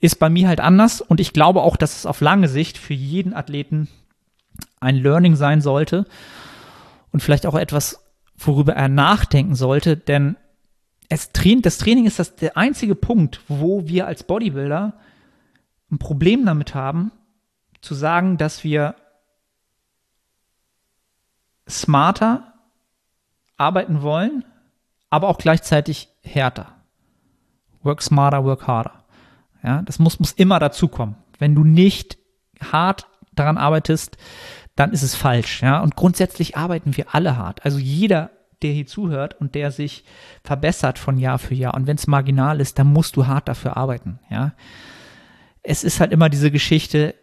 ist 0.00 0.18
bei 0.18 0.30
mir 0.30 0.48
halt 0.48 0.60
anders 0.60 1.00
und 1.00 1.20
ich 1.20 1.32
glaube 1.32 1.62
auch, 1.62 1.76
dass 1.76 1.96
es 1.96 2.06
auf 2.06 2.20
lange 2.20 2.48
Sicht 2.48 2.78
für 2.78 2.94
jeden 2.94 3.34
Athleten 3.34 3.88
ein 4.80 4.96
Learning 4.96 5.36
sein 5.36 5.60
sollte 5.60 6.06
und 7.10 7.20
vielleicht 7.20 7.46
auch 7.46 7.54
etwas, 7.54 8.01
worüber 8.46 8.74
er 8.74 8.88
nachdenken 8.88 9.54
sollte, 9.54 9.96
denn 9.96 10.36
es, 11.08 11.30
das 11.32 11.78
Training 11.78 12.06
ist 12.06 12.18
das 12.18 12.36
der 12.36 12.56
einzige 12.56 12.94
Punkt, 12.94 13.40
wo 13.48 13.86
wir 13.86 14.06
als 14.06 14.22
Bodybuilder 14.24 14.94
ein 15.90 15.98
Problem 15.98 16.46
damit 16.46 16.74
haben, 16.74 17.12
zu 17.82 17.94
sagen, 17.94 18.38
dass 18.38 18.64
wir 18.64 18.94
smarter 21.68 22.54
arbeiten 23.56 24.02
wollen, 24.02 24.44
aber 25.10 25.28
auch 25.28 25.38
gleichzeitig 25.38 26.08
härter. 26.22 26.74
Work 27.82 28.02
smarter, 28.02 28.44
work 28.44 28.66
harder. 28.66 29.04
Ja, 29.62 29.82
das 29.82 29.98
muss, 29.98 30.18
muss 30.18 30.32
immer 30.32 30.58
dazukommen. 30.58 31.16
Wenn 31.38 31.54
du 31.54 31.64
nicht 31.64 32.18
hart 32.60 33.06
daran 33.32 33.58
arbeitest, 33.58 34.16
dann 34.76 34.92
ist 34.92 35.02
es 35.02 35.14
falsch. 35.14 35.62
Ja, 35.62 35.80
und 35.80 35.96
grundsätzlich 35.96 36.56
arbeiten 36.56 36.96
wir 36.96 37.14
alle 37.14 37.36
hart. 37.36 37.64
Also 37.64 37.78
jeder, 37.78 38.30
der 38.62 38.72
hier 38.72 38.86
zuhört 38.86 39.40
und 39.40 39.54
der 39.54 39.70
sich 39.70 40.04
verbessert 40.44 40.98
von 40.98 41.18
Jahr 41.18 41.38
für 41.38 41.54
Jahr. 41.54 41.74
Und 41.74 41.86
wenn 41.86 41.96
es 41.96 42.06
marginal 42.06 42.60
ist, 42.60 42.78
dann 42.78 42.86
musst 42.86 43.16
du 43.16 43.26
hart 43.26 43.48
dafür 43.48 43.76
arbeiten. 43.76 44.18
Ja, 44.30 44.52
es 45.62 45.84
ist 45.84 46.00
halt 46.00 46.12
immer 46.12 46.28
diese 46.28 46.50
Geschichte. 46.50 47.14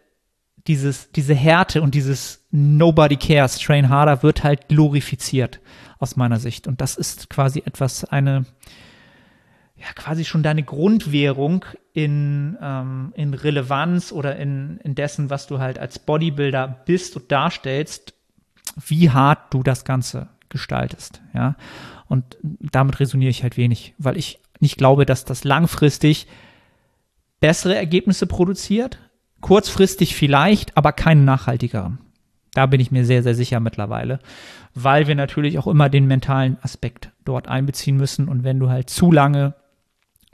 dieses, 0.66 1.10
diese 1.12 1.34
Härte 1.34 1.80
und 1.80 1.94
dieses 1.94 2.46
Nobody 2.50 3.16
cares, 3.16 3.58
train 3.58 3.88
harder, 3.88 4.22
wird 4.22 4.44
halt 4.44 4.68
glorifiziert 4.68 5.60
aus 5.98 6.16
meiner 6.16 6.38
Sicht. 6.38 6.66
Und 6.66 6.80
das 6.80 6.96
ist 6.96 7.30
quasi 7.30 7.62
etwas, 7.64 8.04
eine, 8.04 8.44
ja, 9.80 9.86
quasi 9.94 10.24
schon 10.24 10.42
deine 10.42 10.62
Grundwährung 10.62 11.64
in, 11.94 12.58
ähm, 12.60 13.12
in 13.16 13.32
Relevanz 13.32 14.12
oder 14.12 14.36
in, 14.36 14.78
in 14.84 14.94
dessen, 14.94 15.30
was 15.30 15.46
du 15.46 15.58
halt 15.58 15.78
als 15.78 15.98
Bodybuilder 15.98 16.82
bist 16.84 17.16
und 17.16 17.32
darstellst, 17.32 18.14
wie 18.86 19.10
hart 19.10 19.52
du 19.54 19.62
das 19.62 19.84
Ganze 19.84 20.28
gestaltest, 20.48 21.22
ja. 21.32 21.56
Und 22.08 22.36
damit 22.42 22.98
resoniere 22.98 23.30
ich 23.30 23.42
halt 23.44 23.56
wenig, 23.56 23.94
weil 23.96 24.16
ich 24.16 24.40
nicht 24.58 24.76
glaube, 24.76 25.06
dass 25.06 25.24
das 25.24 25.44
langfristig 25.44 26.26
bessere 27.38 27.76
Ergebnisse 27.76 28.26
produziert, 28.26 28.98
kurzfristig 29.40 30.16
vielleicht, 30.16 30.76
aber 30.76 30.92
keinen 30.92 31.24
nachhaltigeren. 31.24 31.98
Da 32.52 32.66
bin 32.66 32.80
ich 32.80 32.90
mir 32.90 33.04
sehr, 33.04 33.22
sehr 33.22 33.36
sicher 33.36 33.60
mittlerweile, 33.60 34.18
weil 34.74 35.06
wir 35.06 35.14
natürlich 35.14 35.58
auch 35.58 35.68
immer 35.68 35.88
den 35.88 36.06
mentalen 36.06 36.58
Aspekt 36.62 37.12
dort 37.24 37.46
einbeziehen 37.46 37.96
müssen. 37.96 38.28
Und 38.28 38.42
wenn 38.42 38.58
du 38.58 38.68
halt 38.68 38.90
zu 38.90 39.12
lange, 39.12 39.54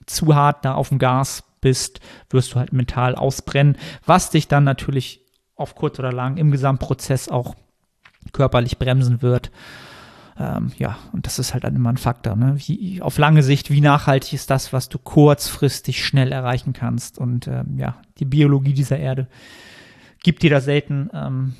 zu 0.06 0.34
hart 0.34 0.64
da 0.64 0.74
auf 0.74 0.88
dem 0.90 0.98
Gas 0.98 1.44
bist, 1.60 2.00
wirst 2.30 2.54
du 2.54 2.56
halt 2.58 2.72
mental 2.72 3.14
ausbrennen, 3.14 3.76
was 4.04 4.30
dich 4.30 4.48
dann 4.48 4.64
natürlich 4.64 5.20
auf 5.56 5.74
kurz 5.74 5.98
oder 5.98 6.12
lang 6.12 6.36
im 6.36 6.50
Gesamtprozess 6.50 7.28
auch 7.28 7.54
körperlich 8.32 8.78
bremsen 8.78 9.22
wird. 9.22 9.50
Ähm, 10.38 10.70
ja, 10.78 10.98
und 11.12 11.26
das 11.26 11.38
ist 11.38 11.54
halt 11.54 11.64
dann 11.64 11.74
immer 11.74 11.90
ein 11.90 11.96
Faktor. 11.96 12.36
Ne? 12.36 12.56
Wie, 12.58 13.00
auf 13.00 13.16
lange 13.16 13.42
Sicht, 13.42 13.70
wie 13.70 13.80
nachhaltig 13.80 14.34
ist 14.34 14.50
das, 14.50 14.72
was 14.72 14.88
du 14.88 14.98
kurzfristig 14.98 16.04
schnell 16.04 16.30
erreichen 16.30 16.72
kannst? 16.72 17.18
Und 17.18 17.48
ähm, 17.48 17.78
ja, 17.78 17.96
die 18.18 18.26
Biologie 18.26 18.74
dieser 18.74 18.98
Erde 18.98 19.28
gibt 20.22 20.42
dir 20.42 20.50
da 20.50 20.60
selten, 20.60 21.08
ähm, 21.14 21.54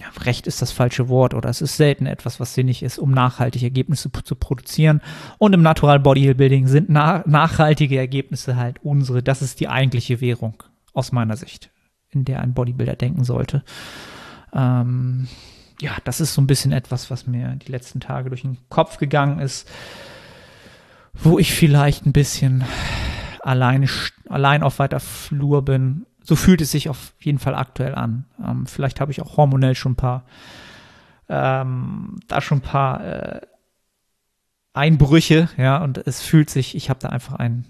ja, 0.00 0.06
Recht 0.22 0.46
ist 0.46 0.62
das 0.62 0.72
falsche 0.72 1.08
Wort, 1.08 1.34
oder 1.34 1.50
es 1.50 1.60
ist 1.60 1.76
selten 1.76 2.06
etwas, 2.06 2.40
was 2.40 2.54
sinnig 2.54 2.82
ist, 2.82 2.98
um 2.98 3.10
nachhaltige 3.10 3.66
Ergebnisse 3.66 4.10
zu 4.10 4.34
produzieren. 4.34 5.02
Und 5.38 5.52
im 5.52 5.60
Natural 5.60 6.00
Bodybuilding 6.00 6.68
sind 6.68 6.88
na 6.88 7.22
nachhaltige 7.26 7.98
Ergebnisse 7.98 8.56
halt 8.56 8.78
unsere. 8.82 9.22
Das 9.22 9.42
ist 9.42 9.60
die 9.60 9.68
eigentliche 9.68 10.20
Währung 10.20 10.62
aus 10.94 11.12
meiner 11.12 11.36
Sicht, 11.36 11.70
in 12.10 12.24
der 12.24 12.40
ein 12.40 12.54
Bodybuilder 12.54 12.96
denken 12.96 13.24
sollte. 13.24 13.62
Ähm, 14.54 15.28
ja, 15.82 15.92
das 16.04 16.20
ist 16.20 16.34
so 16.34 16.40
ein 16.40 16.46
bisschen 16.46 16.72
etwas, 16.72 17.10
was 17.10 17.26
mir 17.26 17.56
die 17.56 17.70
letzten 17.70 18.00
Tage 18.00 18.30
durch 18.30 18.42
den 18.42 18.58
Kopf 18.70 18.96
gegangen 18.96 19.38
ist, 19.38 19.68
wo 21.12 21.38
ich 21.38 21.52
vielleicht 21.52 22.06
ein 22.06 22.12
bisschen 22.12 22.64
allein, 23.40 23.88
allein 24.28 24.62
auf 24.62 24.78
weiter 24.78 25.00
Flur 25.00 25.62
bin. 25.62 26.06
So 26.22 26.36
fühlt 26.36 26.60
es 26.60 26.70
sich 26.70 26.88
auf 26.88 27.14
jeden 27.20 27.38
Fall 27.38 27.54
aktuell 27.54 27.94
an. 27.94 28.26
Ähm, 28.44 28.66
vielleicht 28.66 29.00
habe 29.00 29.12
ich 29.12 29.22
auch 29.22 29.36
hormonell 29.36 29.74
schon 29.74 29.92
ein 29.92 29.96
paar, 29.96 30.24
ähm, 31.28 32.20
da 32.28 32.40
schon 32.40 32.58
ein 32.58 32.62
paar 32.62 33.04
äh, 33.04 33.40
Einbrüche, 34.72 35.48
ja, 35.56 35.82
und 35.82 35.98
es 35.98 36.22
fühlt 36.22 36.50
sich, 36.50 36.76
ich 36.76 36.90
habe 36.90 37.00
da 37.00 37.08
einfach 37.08 37.34
ein, 37.34 37.64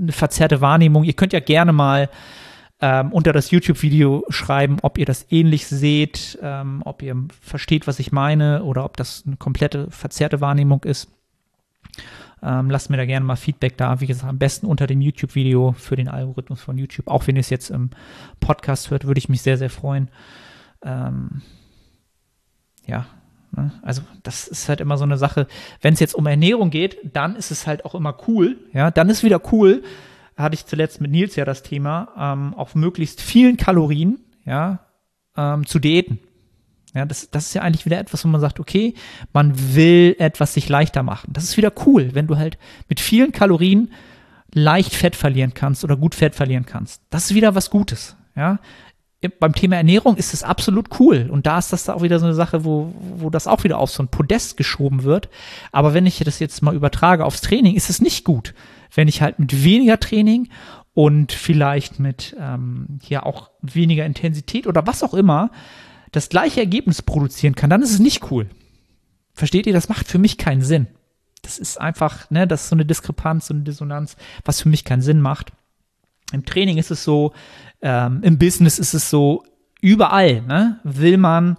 eine 0.00 0.12
verzerrte 0.12 0.60
Wahrnehmung. 0.60 1.04
Ihr 1.04 1.14
könnt 1.14 1.32
ja 1.32 1.40
gerne 1.40 1.72
mal 1.72 2.08
ähm, 2.80 3.12
unter 3.12 3.32
das 3.32 3.50
YouTube-Video 3.50 4.24
schreiben, 4.28 4.78
ob 4.82 4.98
ihr 4.98 5.06
das 5.06 5.26
ähnlich 5.30 5.66
seht, 5.66 6.38
ähm, 6.42 6.82
ob 6.84 7.02
ihr 7.02 7.16
versteht, 7.40 7.86
was 7.86 7.98
ich 7.98 8.12
meine 8.12 8.64
oder 8.64 8.84
ob 8.84 8.96
das 8.96 9.22
eine 9.26 9.36
komplette 9.36 9.90
verzerrte 9.90 10.40
Wahrnehmung 10.40 10.82
ist. 10.84 11.08
Ähm, 12.42 12.70
lasst 12.70 12.90
mir 12.90 12.96
da 12.96 13.06
gerne 13.06 13.24
mal 13.24 13.36
Feedback 13.36 13.76
da. 13.76 14.00
Wie 14.00 14.06
gesagt, 14.06 14.28
am 14.28 14.38
besten 14.38 14.66
unter 14.66 14.86
dem 14.86 15.00
YouTube-Video 15.00 15.72
für 15.78 15.96
den 15.96 16.08
Algorithmus 16.08 16.60
von 16.60 16.76
YouTube. 16.76 17.06
Auch 17.08 17.26
wenn 17.26 17.36
ihr 17.36 17.40
es 17.40 17.50
jetzt 17.50 17.70
im 17.70 17.90
Podcast 18.40 18.90
hört, 18.90 19.06
würde 19.06 19.18
ich 19.18 19.28
mich 19.28 19.42
sehr, 19.42 19.58
sehr 19.58 19.70
freuen. 19.70 20.08
Ähm, 20.84 21.42
ja, 22.86 23.06
ne? 23.52 23.72
also 23.82 24.02
das 24.24 24.48
ist 24.48 24.68
halt 24.68 24.80
immer 24.80 24.98
so 24.98 25.04
eine 25.04 25.18
Sache. 25.18 25.46
Wenn 25.80 25.94
es 25.94 26.00
jetzt 26.00 26.14
um 26.14 26.26
Ernährung 26.26 26.70
geht, 26.70 26.98
dann 27.12 27.36
ist 27.36 27.52
es 27.52 27.66
halt 27.66 27.84
auch 27.84 27.94
immer 27.94 28.16
cool. 28.26 28.56
Ja, 28.72 28.90
dann 28.90 29.08
ist 29.08 29.22
wieder 29.22 29.40
cool, 29.52 29.84
hatte 30.36 30.54
ich 30.54 30.66
zuletzt 30.66 31.00
mit 31.00 31.12
Nils 31.12 31.36
ja 31.36 31.44
das 31.44 31.62
Thema, 31.62 32.08
ähm, 32.18 32.54
auf 32.54 32.74
möglichst 32.74 33.20
vielen 33.20 33.56
Kalorien, 33.56 34.18
ja, 34.44 34.80
ähm, 35.36 35.64
zu 35.64 35.78
diäten. 35.78 36.18
Ja, 36.94 37.06
das, 37.06 37.30
das 37.30 37.46
ist 37.46 37.54
ja 37.54 37.62
eigentlich 37.62 37.86
wieder 37.86 37.98
etwas, 37.98 38.24
wo 38.24 38.28
man 38.28 38.40
sagt, 38.40 38.60
okay, 38.60 38.94
man 39.32 39.74
will 39.74 40.14
etwas 40.18 40.54
sich 40.54 40.68
leichter 40.68 41.02
machen. 41.02 41.32
Das 41.32 41.44
ist 41.44 41.56
wieder 41.56 41.72
cool, 41.86 42.10
wenn 42.14 42.26
du 42.26 42.36
halt 42.36 42.58
mit 42.88 43.00
vielen 43.00 43.32
Kalorien 43.32 43.92
leicht 44.52 44.94
Fett 44.94 45.16
verlieren 45.16 45.54
kannst 45.54 45.84
oder 45.84 45.96
gut 45.96 46.14
Fett 46.14 46.34
verlieren 46.34 46.66
kannst. 46.66 47.00
Das 47.08 47.30
ist 47.30 47.34
wieder 47.34 47.54
was 47.54 47.70
Gutes. 47.70 48.16
Ja, 48.36 48.58
beim 49.38 49.54
Thema 49.54 49.76
Ernährung 49.76 50.16
ist 50.16 50.34
es 50.34 50.42
absolut 50.42 51.00
cool. 51.00 51.28
Und 51.30 51.46
da 51.46 51.58
ist 51.58 51.72
das 51.72 51.84
da 51.84 51.94
auch 51.94 52.02
wieder 52.02 52.18
so 52.18 52.26
eine 52.26 52.34
Sache, 52.34 52.64
wo, 52.64 52.92
wo 53.16 53.30
das 53.30 53.46
auch 53.46 53.64
wieder 53.64 53.78
auf 53.78 53.90
so 53.90 54.02
ein 54.02 54.08
Podest 54.08 54.56
geschoben 54.56 55.04
wird. 55.04 55.30
Aber 55.70 55.94
wenn 55.94 56.06
ich 56.06 56.18
das 56.18 56.40
jetzt 56.40 56.62
mal 56.62 56.74
übertrage 56.74 57.24
aufs 57.24 57.40
Training, 57.40 57.74
ist 57.74 57.88
es 57.88 58.02
nicht 58.02 58.24
gut 58.24 58.52
wenn 58.94 59.08
ich 59.08 59.22
halt 59.22 59.38
mit 59.38 59.64
weniger 59.64 59.98
Training 59.98 60.48
und 60.94 61.32
vielleicht 61.32 61.98
mit 61.98 62.36
ähm, 62.38 62.98
ja 63.08 63.22
auch 63.22 63.50
weniger 63.62 64.04
Intensität 64.04 64.66
oder 64.66 64.86
was 64.86 65.02
auch 65.02 65.14
immer 65.14 65.50
das 66.12 66.28
gleiche 66.28 66.60
Ergebnis 66.60 67.02
produzieren 67.02 67.54
kann, 67.54 67.70
dann 67.70 67.82
ist 67.82 67.92
es 67.92 67.98
nicht 67.98 68.30
cool. 68.30 68.48
Versteht 69.34 69.66
ihr? 69.66 69.72
Das 69.72 69.88
macht 69.88 70.06
für 70.06 70.18
mich 70.18 70.38
keinen 70.38 70.62
Sinn. 70.62 70.86
Das 71.42 71.58
ist 71.58 71.80
einfach, 71.80 72.30
ne, 72.30 72.46
das 72.46 72.64
ist 72.64 72.68
so 72.68 72.76
eine 72.76 72.86
Diskrepanz, 72.86 73.48
so 73.48 73.54
eine 73.54 73.64
Dissonanz, 73.64 74.16
was 74.44 74.60
für 74.60 74.68
mich 74.68 74.84
keinen 74.84 75.02
Sinn 75.02 75.20
macht. 75.20 75.52
Im 76.32 76.44
Training 76.44 76.78
ist 76.78 76.90
es 76.90 77.02
so, 77.02 77.32
ähm, 77.80 78.20
im 78.22 78.38
Business 78.38 78.78
ist 78.78 78.94
es 78.94 79.10
so, 79.10 79.42
überall, 79.80 80.42
ne, 80.42 80.78
will 80.84 81.16
man 81.16 81.56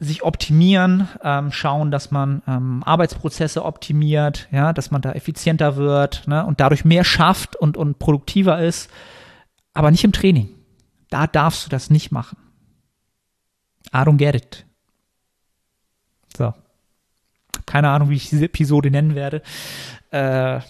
sich 0.00 0.22
optimieren, 0.22 1.08
ähm, 1.22 1.50
schauen, 1.50 1.90
dass 1.90 2.10
man 2.10 2.42
ähm, 2.46 2.82
Arbeitsprozesse 2.84 3.64
optimiert, 3.64 4.48
ja, 4.52 4.72
dass 4.72 4.90
man 4.90 5.02
da 5.02 5.12
effizienter 5.12 5.76
wird 5.76 6.26
ne, 6.28 6.44
und 6.44 6.60
dadurch 6.60 6.84
mehr 6.84 7.04
schafft 7.04 7.56
und, 7.56 7.76
und 7.76 7.98
produktiver 7.98 8.60
ist, 8.60 8.90
aber 9.74 9.90
nicht 9.90 10.04
im 10.04 10.12
Training. 10.12 10.50
Da 11.10 11.26
darfst 11.26 11.66
du 11.66 11.70
das 11.70 11.90
nicht 11.90 12.12
machen. 12.12 12.36
I 13.92 13.98
don't 13.98 14.18
get 14.18 14.34
it. 14.34 14.64
So. 16.36 16.54
Keine 17.66 17.90
Ahnung, 17.90 18.10
wie 18.10 18.16
ich 18.16 18.30
diese 18.30 18.46
Episode 18.46 18.90
nennen 18.90 19.14
werde. 19.14 19.42
Äh, 20.10 20.60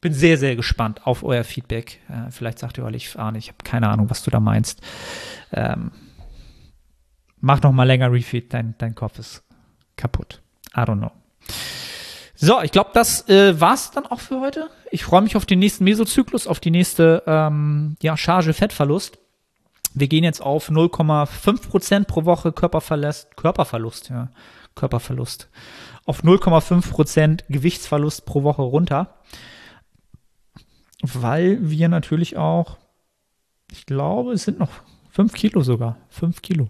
bin 0.00 0.12
sehr, 0.12 0.36
sehr 0.36 0.56
gespannt 0.56 1.06
auf 1.06 1.22
euer 1.22 1.44
Feedback. 1.44 2.00
Äh, 2.08 2.30
vielleicht 2.30 2.58
sagt 2.58 2.78
ihr, 2.78 2.86
ich 2.88 3.18
ahne, 3.18 3.38
ich 3.38 3.48
habe 3.48 3.58
keine 3.62 3.88
Ahnung, 3.88 4.10
was 4.10 4.22
du 4.22 4.30
da 4.30 4.40
meinst. 4.40 4.80
Ähm, 5.52 5.92
mach 7.40 7.62
noch 7.62 7.72
mal 7.72 7.84
länger 7.84 8.10
Refeed, 8.12 8.52
dein, 8.52 8.74
dein 8.78 8.94
Kopf 8.94 9.18
ist 9.18 9.44
kaputt. 9.96 10.42
I 10.76 10.80
don't 10.80 10.98
know. 10.98 11.12
So, 12.34 12.60
ich 12.62 12.72
glaube, 12.72 12.90
das 12.92 13.28
äh, 13.28 13.60
war's 13.60 13.92
dann 13.92 14.06
auch 14.06 14.18
für 14.18 14.40
heute. 14.40 14.68
Ich 14.90 15.04
freue 15.04 15.22
mich 15.22 15.36
auf 15.36 15.46
den 15.46 15.60
nächsten 15.60 15.84
Mesozyklus, 15.84 16.48
auf 16.48 16.58
die 16.58 16.72
nächste 16.72 17.22
ähm, 17.24 17.96
ja, 18.02 18.16
Charge 18.16 18.52
Fettverlust. 18.52 19.18
Wir 19.94 20.08
gehen 20.08 20.24
jetzt 20.24 20.40
auf 20.40 20.70
0,5 20.70 21.68
Prozent 21.68 22.06
pro 22.08 22.24
Woche 22.24 22.52
Körperverlust, 22.52 23.36
Körperverlust, 23.36 24.08
ja, 24.10 24.30
Körperverlust. 24.74 25.48
Auf 26.06 26.22
0,5 26.22 26.90
Prozent 26.90 27.44
Gewichtsverlust 27.48 28.24
pro 28.24 28.42
Woche 28.42 28.62
runter. 28.62 29.14
Weil 31.02 31.58
wir 31.60 31.88
natürlich 31.88 32.36
auch, 32.36 32.78
ich 33.70 33.86
glaube, 33.86 34.32
es 34.32 34.44
sind 34.44 34.58
noch 34.58 34.70
5 35.10 35.32
Kilo 35.32 35.62
sogar. 35.62 35.98
5 36.10 36.40
Kilo. 36.42 36.68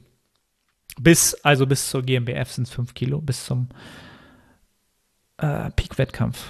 Bis, 1.00 1.34
also 1.42 1.66
bis 1.66 1.88
zur 1.88 2.02
GmbF 2.02 2.50
sind 2.50 2.66
es 2.66 2.74
5 2.74 2.94
Kilo, 2.94 3.20
bis 3.20 3.44
zum 3.46 3.68
äh, 5.38 5.70
Peak-Wettkampf. 5.70 6.48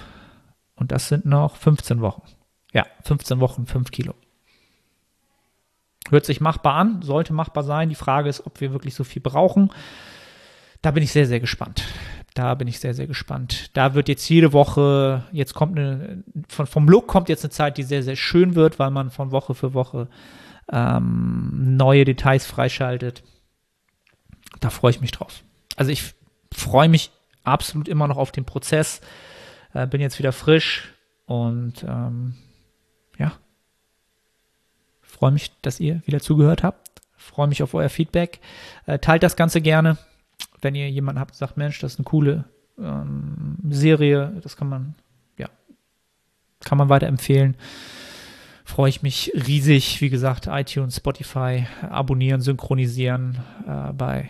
Und 0.75 0.91
das 0.91 1.07
sind 1.07 1.25
noch 1.25 1.55
15 1.57 2.01
Wochen. 2.01 2.23
Ja, 2.73 2.85
15 3.03 3.39
Wochen, 3.39 3.65
5 3.65 3.91
Kilo. 3.91 4.15
Hört 6.09 6.25
sich 6.25 6.41
machbar 6.41 6.75
an, 6.75 7.01
sollte 7.01 7.33
machbar 7.33 7.63
sein. 7.63 7.89
Die 7.89 7.95
Frage 7.95 8.29
ist, 8.29 8.45
ob 8.45 8.59
wir 8.61 8.71
wirklich 8.73 8.95
so 8.95 9.03
viel 9.03 9.21
brauchen. 9.21 9.71
Da 10.81 10.91
bin 10.91 11.03
ich 11.03 11.11
sehr, 11.11 11.27
sehr 11.27 11.39
gespannt. 11.39 11.83
Da 12.33 12.55
bin 12.55 12.67
ich 12.67 12.79
sehr, 12.79 12.93
sehr 12.93 13.07
gespannt. 13.07 13.69
Da 13.73 13.93
wird 13.93 14.09
jetzt 14.09 14.27
jede 14.27 14.53
Woche, 14.53 15.23
jetzt 15.31 15.53
kommt 15.53 15.77
eine, 15.77 16.23
von, 16.49 16.65
vom 16.65 16.89
Look 16.89 17.07
kommt 17.07 17.29
jetzt 17.29 17.43
eine 17.43 17.51
Zeit, 17.51 17.77
die 17.77 17.83
sehr, 17.83 18.03
sehr 18.03 18.15
schön 18.15 18.55
wird, 18.55 18.79
weil 18.79 18.91
man 18.91 19.11
von 19.11 19.31
Woche 19.31 19.53
für 19.53 19.73
Woche 19.73 20.07
ähm, 20.71 21.75
neue 21.77 22.05
Details 22.05 22.45
freischaltet 22.45 23.23
da 24.63 24.69
freue 24.69 24.91
ich 24.91 25.01
mich 25.01 25.11
drauf. 25.11 25.43
Also 25.75 25.91
ich 25.91 26.13
freue 26.53 26.89
mich 26.89 27.11
absolut 27.43 27.87
immer 27.87 28.07
noch 28.07 28.17
auf 28.17 28.31
den 28.31 28.45
Prozess. 28.45 29.01
Äh, 29.73 29.87
bin 29.87 30.01
jetzt 30.01 30.19
wieder 30.19 30.31
frisch 30.31 30.93
und 31.25 31.83
ähm, 31.83 32.35
ja, 33.17 33.33
freue 35.23 35.31
mich, 35.31 35.53
dass 35.61 35.79
ihr 35.79 36.01
wieder 36.05 36.19
zugehört 36.19 36.63
habt. 36.63 37.01
Freue 37.15 37.47
mich 37.47 37.63
auf 37.63 37.73
euer 37.73 37.87
Feedback. 37.87 38.41
Äh, 38.85 38.99
teilt 38.99 39.23
das 39.23 39.37
Ganze 39.37 39.61
gerne, 39.61 39.97
wenn 40.61 40.75
ihr 40.75 40.89
jemanden 40.89 41.21
habt, 41.21 41.33
sagt, 41.33 41.55
Mensch, 41.55 41.79
das 41.79 41.93
ist 41.93 41.99
eine 41.99 42.03
coole 42.03 42.43
ähm, 42.77 43.55
Serie, 43.69 44.33
das 44.43 44.57
kann 44.57 44.67
man, 44.67 44.95
ja, 45.37 45.47
kann 46.59 46.77
man 46.77 46.89
weiterempfehlen 46.89 47.55
freue 48.65 48.89
ich 48.89 49.01
mich 49.03 49.31
riesig. 49.35 50.01
Wie 50.01 50.09
gesagt, 50.09 50.47
iTunes, 50.47 50.97
Spotify, 50.97 51.67
abonnieren, 51.81 52.41
synchronisieren 52.41 53.37
äh, 53.67 53.93
bei 53.93 54.29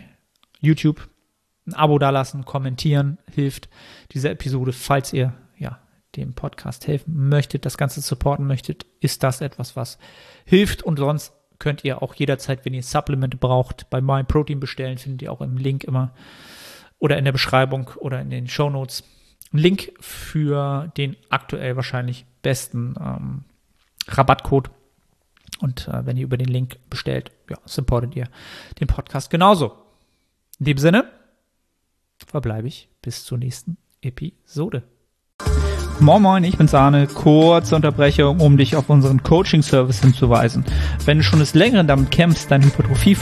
YouTube. 0.60 1.08
Ein 1.66 1.74
Abo 1.74 1.98
dalassen, 1.98 2.44
kommentieren 2.44 3.18
hilft 3.32 3.68
diese 4.12 4.28
Episode, 4.28 4.72
falls 4.72 5.12
ihr 5.12 5.32
dem 6.16 6.34
Podcast 6.34 6.86
helfen 6.86 7.28
möchtet, 7.28 7.64
das 7.64 7.78
Ganze 7.78 8.00
supporten 8.00 8.46
möchtet, 8.46 8.86
ist 9.00 9.22
das 9.22 9.40
etwas, 9.40 9.76
was 9.76 9.98
hilft 10.44 10.82
und 10.82 10.98
sonst 10.98 11.32
könnt 11.58 11.84
ihr 11.84 12.02
auch 12.02 12.14
jederzeit, 12.14 12.64
wenn 12.64 12.74
ihr 12.74 12.82
Supplemente 12.82 13.36
braucht, 13.36 13.88
bei 13.90 14.00
MyProtein 14.00 14.60
bestellen, 14.60 14.98
findet 14.98 15.22
ihr 15.22 15.32
auch 15.32 15.40
im 15.40 15.56
Link 15.56 15.84
immer 15.84 16.12
oder 16.98 17.18
in 17.18 17.24
der 17.24 17.32
Beschreibung 17.32 17.90
oder 17.96 18.20
in 18.20 18.30
den 18.30 18.48
Show 18.48 18.70
Notes. 18.70 19.04
Link 19.52 19.92
für 20.00 20.92
den 20.96 21.16
aktuell 21.30 21.76
wahrscheinlich 21.76 22.26
besten 22.42 22.94
ähm, 23.00 23.44
Rabattcode. 24.08 24.70
Und 25.60 25.86
äh, 25.88 26.04
wenn 26.06 26.16
ihr 26.16 26.24
über 26.24 26.36
den 26.36 26.48
Link 26.48 26.78
bestellt, 26.90 27.30
ja, 27.48 27.56
supportet 27.64 28.16
ihr 28.16 28.28
den 28.80 28.88
Podcast 28.88 29.30
genauso. 29.30 29.72
In 30.58 30.66
dem 30.66 30.78
Sinne 30.78 31.10
verbleibe 32.26 32.68
ich 32.68 32.88
bis 33.00 33.24
zur 33.24 33.38
nächsten 33.38 33.76
Episode. 34.02 34.82
Moin 36.00 36.20
Moin, 36.20 36.42
ich 36.44 36.58
bin 36.58 36.66
Sahne. 36.66 37.06
Kurze 37.06 37.76
Unterbrechung, 37.76 38.40
um 38.40 38.56
dich 38.56 38.74
auf 38.74 38.90
unseren 38.90 39.22
Coaching-Service 39.22 40.00
hinzuweisen. 40.00 40.64
Wenn 41.04 41.18
du 41.18 41.24
schon 41.24 41.38
des 41.38 41.54
Längeren 41.54 41.86
damit 41.86 42.10
kämpfst, 42.10 42.50
dein 42.50 42.64
Hypertrophie 42.64 43.14